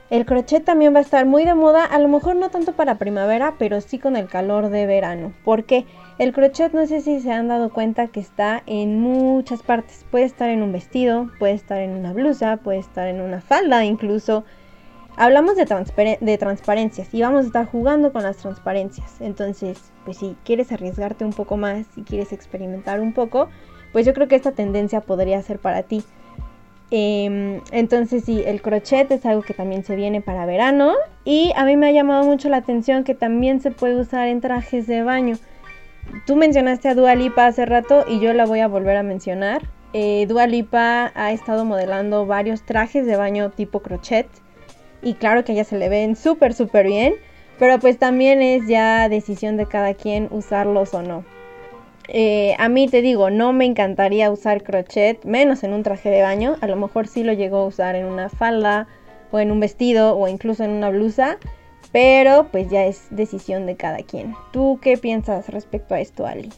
El 0.09 0.25
crochet 0.25 0.63
también 0.63 0.93
va 0.93 0.99
a 0.99 1.01
estar 1.01 1.25
muy 1.25 1.43
de 1.43 1.53
moda, 1.53 1.83
a 1.83 1.99
lo 1.99 2.07
mejor 2.07 2.37
no 2.37 2.49
tanto 2.49 2.73
para 2.73 2.97
primavera, 2.97 3.55
pero 3.59 3.81
sí 3.81 3.99
con 3.99 4.15
el 4.15 4.27
calor 4.27 4.69
de 4.69 4.85
verano. 4.85 5.33
Porque 5.43 5.85
el 6.17 6.31
crochet 6.31 6.73
no 6.73 6.85
sé 6.87 7.01
si 7.01 7.19
se 7.19 7.31
han 7.31 7.49
dado 7.49 7.73
cuenta 7.73 8.07
que 8.07 8.21
está 8.21 8.63
en 8.67 9.01
muchas 9.01 9.63
partes. 9.63 10.05
Puede 10.09 10.25
estar 10.25 10.49
en 10.49 10.63
un 10.63 10.71
vestido, 10.71 11.29
puede 11.39 11.53
estar 11.53 11.81
en 11.81 11.91
una 11.91 12.13
blusa, 12.13 12.57
puede 12.57 12.79
estar 12.79 13.07
en 13.07 13.19
una 13.19 13.41
falda 13.41 13.83
incluso 13.83 14.45
hablamos 15.17 15.55
de, 15.55 16.17
de 16.21 16.37
transparencias 16.37 17.13
y 17.13 17.21
vamos 17.21 17.43
a 17.43 17.47
estar 17.47 17.65
jugando 17.65 18.13
con 18.13 18.23
las 18.23 18.37
transparencias. 18.37 19.19
Entonces, 19.19 19.91
pues 20.05 20.17
si 20.17 20.37
quieres 20.45 20.71
arriesgarte 20.71 21.25
un 21.25 21.33
poco 21.33 21.57
más, 21.57 21.85
si 21.95 22.03
quieres 22.03 22.31
experimentar 22.31 23.01
un 23.01 23.13
poco, 23.13 23.49
pues 23.91 24.05
yo 24.05 24.13
creo 24.13 24.27
que 24.27 24.35
esta 24.35 24.51
tendencia 24.51 25.01
podría 25.01 25.41
ser 25.41 25.59
para 25.59 25.83
ti. 25.83 26.03
Em, 26.89 27.61
entonces 27.71 28.23
sí, 28.23 28.43
el 28.45 28.61
crochet 28.61 29.11
es 29.11 29.25
algo 29.25 29.41
que 29.41 29.53
también 29.53 29.83
se 29.83 29.95
viene 29.95 30.21
para 30.21 30.45
verano 30.45 30.93
y 31.25 31.51
a 31.57 31.65
mí 31.65 31.75
me 31.75 31.87
ha 31.87 31.91
llamado 31.91 32.23
mucho 32.23 32.47
la 32.47 32.57
atención 32.57 33.03
que 33.03 33.13
también 33.13 33.59
se 33.59 33.71
puede 33.71 33.99
usar 33.99 34.27
en 34.29 34.39
trajes 34.39 34.87
de 34.87 35.03
baño. 35.03 35.35
Tú 36.25 36.37
mencionaste 36.37 36.87
a 36.87 36.95
Dua 36.95 37.15
Lipa 37.15 37.45
hace 37.45 37.65
rato 37.65 38.05
y 38.07 38.21
yo 38.21 38.33
la 38.33 38.45
voy 38.45 38.61
a 38.61 38.69
volver 38.69 38.95
a 38.95 39.03
mencionar. 39.03 39.63
Eh, 39.91 40.25
Dua 40.27 40.47
Lipa 40.47 41.11
ha 41.13 41.31
estado 41.33 41.65
modelando 41.65 42.25
varios 42.25 42.63
trajes 42.63 43.05
de 43.05 43.17
baño 43.17 43.49
tipo 43.51 43.81
crochet 43.81 44.27
y 45.01 45.15
claro 45.15 45.43
que 45.43 45.51
a 45.51 45.55
ella 45.55 45.63
se 45.65 45.77
le 45.77 45.89
ven 45.89 46.15
súper, 46.15 46.53
súper 46.53 46.87
bien, 46.87 47.15
pero 47.59 47.79
pues 47.79 47.97
también 47.97 48.41
es 48.41 48.67
ya 48.67 49.09
decisión 49.09 49.57
de 49.57 49.65
cada 49.65 49.93
quien 49.93 50.29
usarlos 50.31 50.93
o 50.93 51.01
no. 51.01 51.25
Eh, 52.07 52.55
a 52.57 52.69
mí 52.69 52.87
te 52.87 53.01
digo, 53.01 53.29
no 53.29 53.53
me 53.53 53.65
encantaría 53.65 54.31
usar 54.31 54.63
crochet, 54.63 55.23
menos 55.25 55.63
en 55.63 55.73
un 55.73 55.83
traje 55.83 56.09
de 56.09 56.21
baño, 56.21 56.55
a 56.61 56.67
lo 56.67 56.75
mejor 56.77 57.07
sí 57.07 57.23
lo 57.23 57.33
llego 57.33 57.57
a 57.57 57.65
usar 57.65 57.95
en 57.95 58.05
una 58.05 58.29
falda 58.29 58.87
o 59.31 59.39
en 59.39 59.51
un 59.51 59.59
vestido 59.59 60.17
o 60.17 60.27
incluso 60.27 60.63
en 60.63 60.71
una 60.71 60.89
blusa, 60.89 61.37
pero 61.91 62.47
pues 62.51 62.69
ya 62.69 62.85
es 62.85 63.07
decisión 63.09 63.65
de 63.65 63.75
cada 63.75 63.97
quien. 63.99 64.35
¿Tú 64.51 64.79
qué 64.81 64.97
piensas 64.97 65.49
respecto 65.49 65.95
a 65.95 65.99
esto, 65.99 66.25
Ali? 66.25 66.51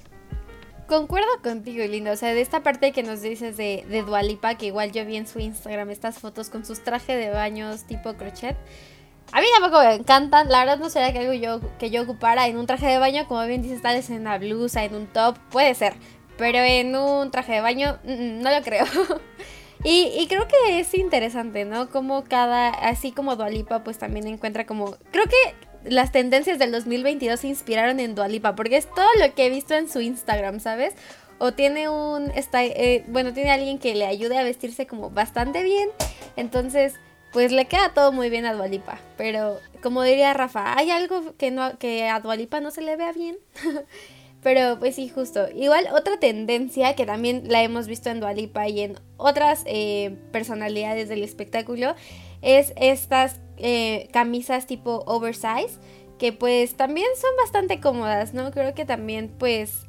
Concuerdo 0.88 1.30
contigo, 1.44 1.86
Linda. 1.86 2.12
O 2.12 2.16
sea, 2.16 2.34
de 2.34 2.42
esta 2.42 2.64
parte 2.64 2.92
que 2.92 3.04
nos 3.04 3.22
dices 3.22 3.58
de, 3.58 3.86
de 3.90 4.02
Dualipa, 4.02 4.56
que 4.56 4.66
igual 4.68 4.92
yo 4.92 5.06
vi 5.06 5.18
en 5.18 5.28
su 5.28 5.40
Instagram 5.40 5.92
estas 5.92 6.18
fotos 6.18 6.50
con 6.50 6.66
sus 6.66 6.84
trajes 6.84 7.16
de 7.16 7.30
baños 7.30 7.84
tipo 7.84 8.14
crochet. 8.14 8.58
A 9.32 9.42
mí 9.42 9.48
tampoco 9.54 9.84
me 9.84 9.94
encantan, 9.94 10.50
la 10.50 10.60
verdad 10.60 10.80
no 10.80 10.90
sería 10.90 11.14
que 11.14 11.20
algo 11.20 11.34
yo, 11.34 11.62
que 11.78 11.90
yo 11.90 12.02
ocupara 12.02 12.48
en 12.48 12.58
un 12.58 12.66
traje 12.66 12.88
de 12.88 12.98
baño, 12.98 13.28
como 13.28 13.46
bien 13.46 13.62
dices, 13.62 13.82
tal 13.82 13.96
vez 13.96 14.10
en 14.10 14.22
una 14.22 14.38
blusa, 14.38 14.84
en 14.84 14.96
un 14.96 15.08
top, 15.08 15.38
puede 15.52 15.76
ser, 15.76 15.94
pero 16.38 16.60
en 16.60 16.96
un 16.96 17.30
traje 17.32 17.54
de 17.54 17.62
baño 17.62 18.00
mm, 18.04 18.12
mm, 18.12 18.42
no 18.42 18.50
lo 18.50 18.62
creo. 18.64 18.86
y, 19.84 20.12
y, 20.18 20.28
creo 20.28 20.48
que 20.48 20.80
es 20.80 20.94
interesante, 20.96 21.66
¿no? 21.66 21.90
Como 21.90 22.24
cada, 22.24 22.70
así 22.70 23.12
como 23.12 23.36
Dualipa, 23.36 23.84
pues 23.84 24.00
también 24.00 24.28
encuentra 24.28 24.66
como, 24.66 24.96
creo 25.12 25.26
que 25.26 25.56
las 25.84 26.12
tendencias 26.12 26.60
del 26.60 26.72
2022 26.72 27.40
se 27.40 27.48
inspiraron 27.48 28.00
en 28.00 28.16
Dualipa, 28.16 28.56
porque 28.56 28.78
es 28.78 28.88
todo 28.94 29.08
lo 29.20 29.34
que 29.36 29.46
he 29.46 29.50
visto 29.50 29.76
en 29.76 29.90
su 29.90 30.02
Instagram, 30.02 30.60
¿sabes? 30.60 30.94
O 31.38 31.54
tiene 31.54 31.88
un, 31.88 32.32
está, 32.32 32.66
eh, 32.66 33.06
bueno, 33.08 33.32
tiene 33.34 33.52
alguien 33.52 33.80
que 33.80 33.96
le 33.96 34.06
ayude 34.06 34.38
a 34.38 34.44
vestirse 34.44 34.88
como 34.88 35.10
bastante 35.10 35.64
bien, 35.64 35.90
entonces 36.36 36.96
pues 37.32 37.52
le 37.52 37.66
queda 37.66 37.94
todo 37.94 38.12
muy 38.12 38.30
bien 38.30 38.46
a 38.46 38.54
Dualipa. 38.54 39.00
Pero 39.18 39.60
como 39.82 40.04
diría 40.04 40.34
Rafa, 40.34 40.78
hay 40.78 40.92
algo 40.92 41.36
que, 41.38 41.52
no, 41.52 41.78
que 41.78 42.08
a 42.08 42.20
Dualipa 42.20 42.60
no 42.60 42.72
se 42.72 42.82
le 42.82 42.96
vea 42.96 43.12
bien. 43.12 43.38
pero 44.44 44.80
pues 44.80 44.96
sí, 44.96 45.10
justo. 45.10 45.48
Igual 45.56 45.88
otra 45.94 46.20
tendencia 46.20 46.96
que 46.96 47.06
también 47.06 47.44
la 47.48 47.64
hemos 47.64 47.88
visto 47.88 48.10
en 48.10 48.20
Dualipa 48.20 48.68
y 48.68 48.82
en 48.82 49.00
otras 49.18 49.64
eh, 49.66 50.18
personalidades 50.32 51.10
del 51.10 51.24
espectáculo 51.24 51.96
es 52.42 52.74
estas 52.78 53.40
eh, 53.58 54.08
camisas 54.12 54.66
tipo 54.66 55.04
oversize. 55.06 55.80
Que 56.18 56.34
pues 56.34 56.76
también 56.76 57.08
son 57.16 57.32
bastante 57.38 57.80
cómodas, 57.80 58.34
¿no? 58.34 58.52
Creo 58.52 58.74
que 58.74 58.84
también 58.84 59.34
pues 59.40 59.86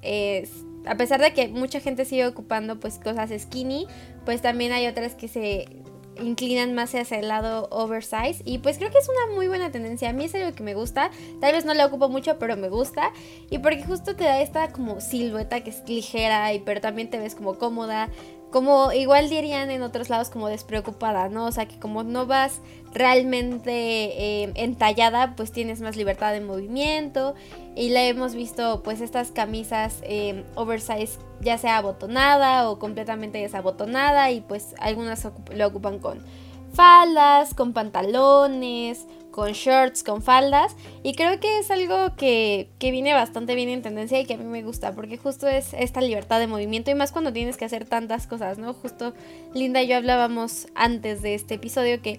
a 0.87 0.97
pesar 0.97 1.21
de 1.21 1.33
que 1.33 1.49
mucha 1.49 1.81
gente 1.81 2.05
sigue 2.05 2.27
ocupando 2.27 2.79
pues 2.81 2.99
cosas 2.99 3.31
skinny, 3.37 3.87
pues 4.25 4.41
también 4.43 4.73
hay 4.73 4.87
otras 4.87 5.15
que 5.15 5.29
se 5.29 5.67
inclinan 6.21 6.75
más 6.75 6.95
hacia 6.95 7.19
el 7.19 7.29
lado 7.29 7.69
oversize. 7.71 8.43
Y 8.45 8.59
pues 8.59 8.79
creo 8.79 8.91
que 8.91 8.99
es 8.99 9.09
una 9.09 9.35
muy 9.35 9.49
buena 9.49 9.71
tendencia. 9.71 10.11
A 10.11 10.13
mí 10.13 10.25
es 10.25 10.35
algo 10.35 10.55
que 10.55 10.63
me 10.63 10.75
gusta, 10.75 11.11
tal 11.41 11.53
vez 11.53 11.65
no 11.65 11.75
la 11.75 11.87
ocupo 11.87 12.09
mucho, 12.09 12.39
pero 12.39 12.57
me 12.57 12.69
gusta. 12.69 13.13
Y 13.51 13.59
porque 13.59 13.83
justo 13.85 14.17
te 14.17 14.25
da 14.25 14.41
esta 14.41 14.73
como 14.73 15.01
silueta 15.01 15.63
que 15.63 15.71
es 15.71 15.83
ligera 15.89 16.53
y 16.53 16.61
pero 16.61 16.81
también 16.81 17.11
te 17.11 17.19
ves 17.19 17.35
como 17.35 17.59
cómoda, 17.59 18.09
como 18.51 18.93
igual 18.93 19.29
dirían 19.31 19.71
en 19.71 19.83
otros 19.83 20.11
lados 20.11 20.31
como 20.31 20.49
despreocupada, 20.49 21.29
¿no? 21.29 21.47
O 21.47 21.53
sea 21.53 21.67
que 21.67 21.79
como 21.79 22.03
no 22.03 22.27
vas 22.27 22.61
realmente 22.93 23.73
eh, 23.73 24.53
entallada, 24.57 25.37
pues 25.37 25.53
tienes 25.53 25.81
más 25.81 25.97
libertad 25.97 26.33
de 26.33 26.41
movimiento 26.41 27.35
y 27.77 27.91
la 27.91 28.05
hemos 28.05 28.35
visto 28.35 28.83
pues 28.83 29.01
estas 29.01 29.31
camisas 29.31 29.99
eh, 30.03 30.45
oversize 30.57 31.19
ya 31.41 31.57
sea 31.59 31.79
abotonada 31.79 32.69
o 32.69 32.79
completamente 32.79 33.39
desabotonada 33.39 34.31
y 34.31 34.41
pues 34.41 34.75
algunas 34.79 35.27
lo 35.55 35.67
ocupan 35.67 35.99
con 35.99 36.21
faldas, 36.73 37.55
con 37.55 37.73
pantalones, 37.73 39.07
con 39.41 39.53
shorts, 39.53 40.05
con 40.05 40.21
faldas. 40.21 40.77
Y 41.03 41.15
creo 41.15 41.41
que 41.41 41.61
es 41.61 41.71
algo 41.71 42.15
que, 42.15 42.69
que, 42.79 42.91
viene 42.91 43.15
bastante 43.15 43.55
bien 43.55 43.71
en 43.71 43.81
tendencia 43.81 44.21
y 44.21 44.27
que 44.27 44.35
a 44.35 44.37
mí 44.37 44.45
me 44.45 44.63
gusta, 44.63 44.93
porque 44.93 45.17
justo 45.17 45.49
es 45.49 45.73
esta 45.73 46.03
libertad 46.03 46.41
de 46.41 46.47
movimiento 46.47 46.91
y 46.91 46.95
más 46.95 47.11
cuando 47.11 47.33
tienes 47.33 47.57
que 47.57 47.65
hacer 47.65 47.87
tantas 47.87 48.27
cosas, 48.27 48.59
¿no? 48.59 48.75
Justo 48.75 49.15
Linda 49.55 49.81
y 49.81 49.87
yo 49.87 49.97
hablábamos 49.97 50.67
antes 50.75 51.23
de 51.23 51.35
este 51.35 51.55
episodio 51.55 52.03
que 52.03 52.19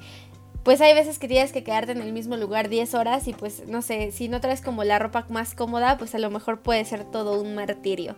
pues 0.63 0.81
hay 0.81 0.95
veces 0.95 1.19
que 1.19 1.27
tienes 1.27 1.51
que 1.51 1.63
quedarte 1.63 1.91
en 1.91 2.01
el 2.01 2.11
mismo 2.11 2.37
lugar 2.37 2.69
10 2.69 2.95
horas 2.95 3.27
y 3.27 3.33
pues 3.33 3.67
no 3.67 3.83
sé, 3.83 4.11
si 4.11 4.27
no 4.27 4.41
traes 4.41 4.61
como 4.61 4.83
la 4.83 4.97
ropa 4.97 5.27
más 5.29 5.53
cómoda, 5.53 5.99
pues 5.99 6.15
a 6.15 6.19
lo 6.19 6.31
mejor 6.31 6.61
puede 6.61 6.83
ser 6.85 7.03
todo 7.03 7.39
un 7.39 7.53
martirio. 7.53 8.15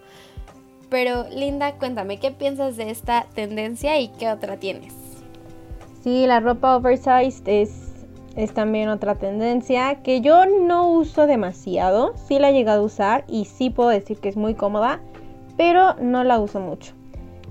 Pero 0.89 1.27
Linda, 1.29 1.73
cuéntame, 1.73 2.21
¿qué 2.21 2.31
piensas 2.31 2.77
de 2.77 2.89
esta 2.89 3.27
tendencia 3.35 3.99
y 3.99 4.07
qué 4.17 4.29
otra 4.29 4.55
tienes? 4.55 4.93
Sí, 6.05 6.25
la 6.25 6.39
ropa 6.39 6.77
oversized 6.77 7.45
es, 7.49 7.82
es 8.35 8.53
también 8.53 8.89
otra 8.89 9.15
tendencia 9.15 10.01
que 10.01 10.21
yo 10.21 10.45
no 10.45 10.89
uso 10.89 11.27
demasiado. 11.27 12.13
Sí 12.15 12.39
la 12.39 12.49
he 12.49 12.53
llegado 12.53 12.81
a 12.81 12.85
usar 12.85 13.25
y 13.27 13.45
sí 13.45 13.69
puedo 13.69 13.89
decir 13.89 14.17
que 14.17 14.29
es 14.29 14.37
muy 14.37 14.55
cómoda, 14.55 15.01
pero 15.57 15.95
no 15.95 16.23
la 16.23 16.39
uso 16.39 16.59
mucho. 16.59 16.93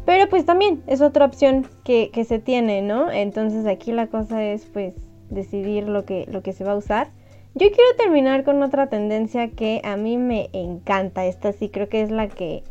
Pero 0.05 0.29
pues 0.29 0.45
también 0.45 0.83
es 0.89 1.01
otra 1.01 1.25
opción 1.25 1.67
que, 1.85 2.11
que 2.13 2.25
se 2.25 2.41
tiene, 2.41 2.83
¿no? 2.83 3.11
Entonces 3.11 3.67
aquí 3.67 3.93
la 3.93 4.09
cosa 4.09 4.45
es 4.45 4.67
pues 4.67 4.95
decidir 5.31 5.89
lo 5.89 6.05
que, 6.05 6.27
lo 6.29 6.43
que 6.43 6.53
se 6.53 6.65
va 6.65 6.73
a 6.73 6.77
usar. 6.77 7.11
Yo 7.55 7.69
quiero 7.71 7.97
terminar 7.97 8.45
con 8.45 8.63
otra 8.63 8.89
tendencia 8.89 9.51
que 9.51 9.81
a 9.85 9.97
mí 9.97 10.19
me 10.19 10.49
encanta. 10.53 11.27
Esta 11.27 11.53
sí 11.53 11.69
creo 11.69 11.89
que 11.89 12.03
es 12.03 12.11
la 12.11 12.29
que, 12.29 12.65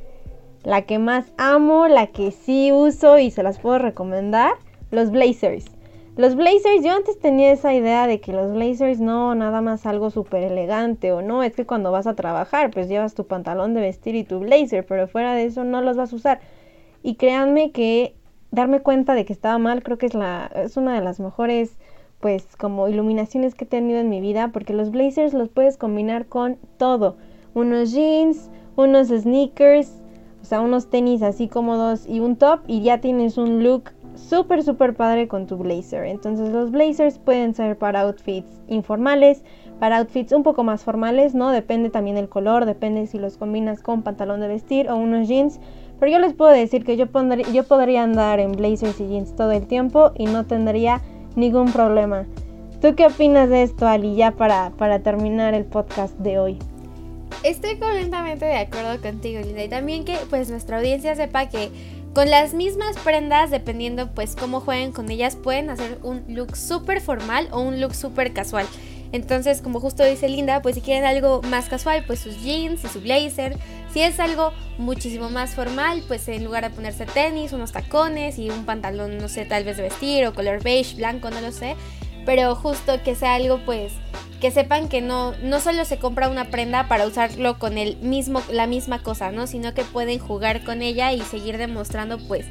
la 0.64 0.82
que 0.82 1.00
más 1.00 1.32
amo, 1.38 1.88
la 1.88 2.08
que 2.08 2.32
sí 2.32 2.72
uso 2.74 3.20
y 3.20 3.32
se 3.32 3.44
las 3.44 3.60
puedo 3.60 3.78
recomendar 3.78 4.54
los 4.90 5.12
blazers. 5.12 5.66
Los 6.18 6.36
blazers, 6.36 6.84
yo 6.84 6.92
antes 6.92 7.18
tenía 7.20 7.54
esa 7.54 7.74
idea 7.74 8.06
de 8.06 8.20
que 8.20 8.34
los 8.34 8.52
blazers 8.52 9.00
no, 9.00 9.34
nada 9.34 9.62
más 9.62 9.86
algo 9.86 10.10
súper 10.10 10.44
elegante 10.44 11.14
o 11.14 11.22
no, 11.22 11.42
es 11.42 11.56
que 11.56 11.66
cuando 11.66 11.90
vas 11.90 12.06
a 12.06 12.16
trabajar 12.16 12.70
pues 12.70 12.90
llevas 12.90 13.14
tu 13.14 13.28
pantalón 13.28 13.74
de 13.74 13.80
vestir 13.80 14.16
y 14.16 14.26
tu 14.26 14.40
blazer, 14.40 14.86
pero 14.86 15.08
fuera 15.08 15.34
de 15.34 15.46
eso 15.46 15.64
no 15.64 15.82
los 15.82 15.96
vas 15.96 16.12
a 16.12 16.16
usar. 16.18 16.42
Y 17.02 17.16
créanme 17.16 17.72
que 17.72 18.14
darme 18.52 18.82
cuenta 18.82 19.16
de 19.16 19.24
que 19.24 19.32
estaba 19.32 19.58
mal 19.58 19.84
creo 19.84 19.98
que 19.98 20.06
es, 20.06 20.14
la, 20.14 20.52
es 20.54 20.76
una 20.76 20.94
de 20.94 21.02
las 21.02 21.22
mejores 21.22 21.78
pues 22.20 22.58
como 22.58 22.90
iluminaciones 22.90 23.56
que 23.56 23.64
he 23.64 23.68
tenido 23.68 24.00
en 24.00 24.10
mi 24.10 24.20
vida 24.20 24.50
porque 24.52 24.74
los 24.74 24.92
blazers 24.92 25.34
los 25.34 25.48
puedes 25.48 25.78
combinar 25.78 26.26
con 26.26 26.58
todo. 26.78 27.16
Unos 27.54 27.94
jeans, 27.94 28.50
unos 28.76 29.08
sneakers, 29.08 30.02
o 30.42 30.46
sea, 30.46 30.60
unos 30.60 30.90
tenis 30.90 31.22
así 31.22 31.48
cómodos 31.48 32.06
y 32.06 32.20
un 32.20 32.36
top 32.36 32.60
y 32.68 32.82
ya 32.82 33.00
tienes 33.00 33.38
un 33.38 33.64
look 33.64 33.92
súper, 34.16 34.64
súper 34.64 34.94
padre 34.96 35.28
con 35.28 35.48
tu 35.48 35.58
blazer. 35.58 36.06
Entonces 36.06 36.50
los 36.50 36.72
blazers 36.72 37.18
pueden 37.18 37.54
ser 37.54 37.78
para 37.78 38.02
outfits 38.02 38.62
informales, 38.68 39.44
para 39.80 39.98
outfits 39.98 40.32
un 40.32 40.44
poco 40.44 40.64
más 40.64 40.84
formales, 40.84 41.34
¿no? 41.34 41.50
Depende 41.50 41.90
también 41.90 42.18
el 42.18 42.30
color, 42.30 42.66
depende 42.66 43.08
si 43.08 43.18
los 43.18 43.38
combinas 43.38 43.82
con 43.82 44.04
pantalón 44.04 44.42
de 44.42 44.48
vestir 44.48 44.90
o 44.90 44.96
unos 44.96 45.28
jeans. 45.28 45.60
Pero 46.00 46.12
yo 46.12 46.20
les 46.20 46.34
puedo 46.34 46.52
decir 46.52 46.84
que 46.84 46.98
yo, 46.98 47.08
pondría, 47.08 47.48
yo 47.52 47.64
podría 47.64 48.04
andar 48.04 48.40
en 48.40 48.54
blazers 48.54 49.00
y 49.00 49.08
jeans 49.08 49.36
todo 49.36 49.52
el 49.52 49.68
tiempo 49.68 50.12
y 50.16 50.26
no 50.26 50.46
tendría 50.46 51.02
ningún 51.36 51.72
problema. 51.72 52.26
¿Tú 52.82 52.96
qué 52.96 53.06
opinas 53.06 53.50
de 53.50 53.62
esto, 53.62 53.88
Ali, 53.88 54.16
ya 54.16 54.32
para, 54.32 54.72
para 54.72 55.00
terminar 55.00 55.54
el 55.54 55.66
podcast 55.66 56.18
de 56.18 56.40
hoy? 56.40 56.58
Estoy 57.44 57.78
completamente 57.78 58.46
de 58.46 58.58
acuerdo 58.58 59.02
contigo, 59.02 59.42
Linda. 59.42 59.64
Y 59.64 59.70
también 59.70 60.04
que 60.04 60.18
pues 60.30 60.50
nuestra 60.50 60.78
audiencia 60.78 61.16
sepa 61.16 61.48
que 61.48 61.70
con 62.14 62.30
las 62.30 62.54
mismas 62.54 62.98
prendas, 62.98 63.52
dependiendo 63.52 64.12
pues 64.14 64.36
cómo 64.36 64.60
jueguen 64.60 64.92
con 64.92 65.10
ellas, 65.10 65.36
pueden 65.36 65.70
hacer 65.70 66.00
un 66.04 66.24
look 66.28 66.56
súper 66.58 67.02
formal 67.02 67.48
o 67.52 67.62
un 67.62 67.80
look 67.80 67.96
súper 67.96 68.34
casual. 68.34 68.68
Entonces, 69.14 69.62
como 69.62 69.82
justo 69.82 70.06
dice 70.06 70.30
Linda, 70.30 70.62
pues 70.62 70.76
si 70.76 70.82
quieren 70.82 71.04
algo 71.04 71.42
más 71.44 71.68
casual, 71.68 72.06
pues 72.08 72.20
sus 72.20 72.42
jeans 72.42 72.84
y 72.86 72.88
su 72.88 73.02
blazer. 73.02 73.58
Si 73.94 74.02
es 74.02 74.20
algo 74.22 74.54
muchísimo 74.78 75.30
más 75.30 75.54
formal, 75.54 76.02
pues 76.08 76.28
en 76.30 76.46
lugar 76.46 76.64
de 76.64 76.70
ponerse 76.70 77.06
tenis, 77.06 77.52
unos 77.52 77.74
tacones 77.74 78.40
y 78.40 78.50
un 78.50 78.66
pantalón, 78.66 79.18
no 79.18 79.28
sé, 79.28 79.46
tal 79.46 79.66
vez 79.66 79.76
de 79.76 79.84
vestir 79.84 80.26
o 80.28 80.34
color 80.34 80.64
beige, 80.64 80.96
blanco, 80.96 81.30
no 81.30 81.42
lo 81.42 81.52
sé. 81.52 81.76
Pero 82.26 82.56
justo 82.56 83.02
que 83.04 83.16
sea 83.16 83.36
algo 83.36 83.60
pues 83.66 83.94
que 84.42 84.52
sepan 84.52 84.90
que 84.90 85.02
no, 85.02 85.34
no 85.44 85.60
solo 85.60 85.86
se 85.86 86.00
compra 86.00 86.28
una 86.28 86.46
prenda 86.46 86.88
para 86.88 87.06
usarlo 87.06 87.60
con 87.60 87.78
el 87.78 87.98
mismo, 87.98 88.42
la 88.52 88.66
misma 88.66 89.04
cosa, 89.04 89.32
¿no? 89.32 89.46
Sino 89.46 89.74
que 89.74 89.84
pueden 89.84 90.18
jugar 90.18 90.64
con 90.64 90.82
ella 90.82 91.14
y 91.14 91.22
seguir 91.22 91.60
demostrando 91.60 92.18
pues 92.28 92.48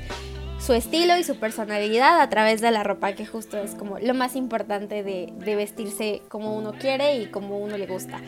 su 0.61 0.73
estilo 0.73 1.17
y 1.17 1.25
su 1.25 1.37
personalidad 1.37 2.21
a 2.21 2.29
través 2.29 2.61
de 2.61 2.71
la 2.71 2.85
ropa, 2.85 3.15
que 3.15 3.27
justo 3.27 3.59
es 3.59 3.75
como 3.75 3.99
lo 3.99 4.15
más 4.15 4.37
importante 4.37 5.03
de, 5.03 5.33
de 5.37 5.57
vestirse 5.57 6.23
como 6.29 6.57
uno 6.57 6.73
quiere 6.73 7.17
y 7.17 7.27
como 7.27 7.59
uno 7.59 7.77
le 7.77 7.87
gusta. 7.87 8.21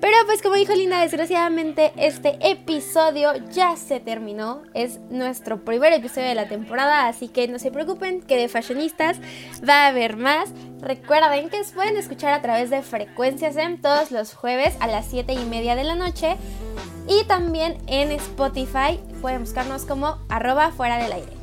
Pero 0.00 0.16
pues 0.26 0.42
como 0.42 0.56
dijo 0.56 0.74
Linda, 0.74 1.00
desgraciadamente 1.00 1.92
este 1.96 2.38
episodio 2.40 3.32
ya 3.52 3.76
se 3.76 4.00
terminó. 4.00 4.62
Es 4.74 5.00
nuestro 5.10 5.64
primer 5.64 5.92
episodio 5.92 6.28
de 6.28 6.34
la 6.34 6.48
temporada, 6.48 7.08
así 7.08 7.28
que 7.28 7.48
no 7.48 7.58
se 7.58 7.70
preocupen 7.70 8.20
que 8.22 8.36
de 8.36 8.48
fashionistas 8.48 9.18
va 9.66 9.84
a 9.84 9.88
haber 9.88 10.16
más. 10.16 10.50
Recuerden 10.80 11.48
que 11.48 11.62
pueden 11.74 11.96
escuchar 11.96 12.34
a 12.34 12.42
través 12.42 12.70
de 12.70 12.82
Frecuencias 12.82 13.56
M 13.56 13.78
todos 13.78 14.10
los 14.10 14.34
jueves 14.34 14.74
a 14.80 14.86
las 14.86 15.06
7 15.06 15.32
y 15.32 15.44
media 15.46 15.74
de 15.74 15.84
la 15.84 15.94
noche. 15.94 16.36
Y 17.08 17.24
también 17.24 17.78
en 17.86 18.12
Spotify 18.12 19.00
pueden 19.22 19.40
buscarnos 19.40 19.84
como 19.84 20.18
arroba 20.28 20.72
fuera 20.72 20.98
del 20.98 21.12
aire. 21.12 21.35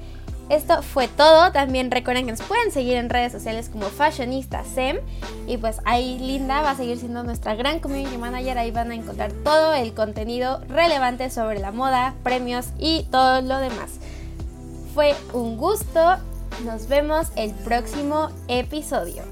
Esto 0.54 0.84
fue 0.84 1.08
todo. 1.08 1.52
También 1.52 1.90
recuerden 1.90 2.26
que 2.26 2.32
nos 2.32 2.44
pueden 2.44 2.72
seguir 2.72 2.98
en 2.98 3.10
redes 3.10 3.32
sociales 3.32 3.70
como 3.70 3.86
Fashionista 3.86 4.64
SEM. 4.64 5.00
Y 5.48 5.58
pues 5.58 5.80
ahí 5.84 6.20
Linda 6.20 6.62
va 6.62 6.72
a 6.72 6.76
seguir 6.76 7.00
siendo 7.00 7.24
nuestra 7.24 7.56
gran 7.56 7.80
community 7.80 8.20
manager. 8.20 8.60
Ahí 8.60 8.70
van 8.70 8.92
a 8.92 8.94
encontrar 8.94 9.32
todo 9.32 9.74
el 9.74 9.96
contenido 9.96 10.62
relevante 10.68 11.32
sobre 11.32 11.60
la 11.60 11.72
moda, 11.72 12.14
premios 12.22 12.68
y 12.78 13.08
todo 13.10 13.42
lo 13.42 13.58
demás. 13.58 13.94
Fue 14.94 15.16
un 15.34 15.58
gusto. 15.58 16.18
Nos 16.66 16.88
vemos 16.88 17.30
el 17.36 17.52
próximo 17.56 18.30
episodio. 18.48 19.24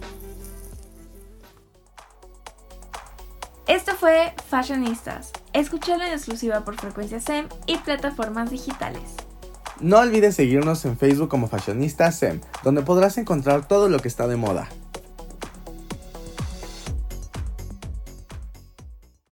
Esto 3.67 3.91
fue 3.93 4.33
Fashionistas. 4.49 5.31
Escuchalo 5.53 6.03
en 6.03 6.13
exclusiva 6.13 6.61
por 6.61 6.77
Frecuencia 6.77 7.19
SEM 7.19 7.47
y 7.67 7.77
plataformas 7.77 8.49
digitales. 8.49 9.03
No 9.81 9.97
olvides 9.97 10.35
seguirnos 10.35 10.85
en 10.85 10.95
Facebook 10.95 11.27
como 11.27 11.47
Fashionista 11.47 12.11
SEM, 12.11 12.39
donde 12.63 12.83
podrás 12.83 13.17
encontrar 13.17 13.67
todo 13.67 13.89
lo 13.89 13.99
que 13.99 14.07
está 14.07 14.27
de 14.27 14.35
moda. 14.35 14.69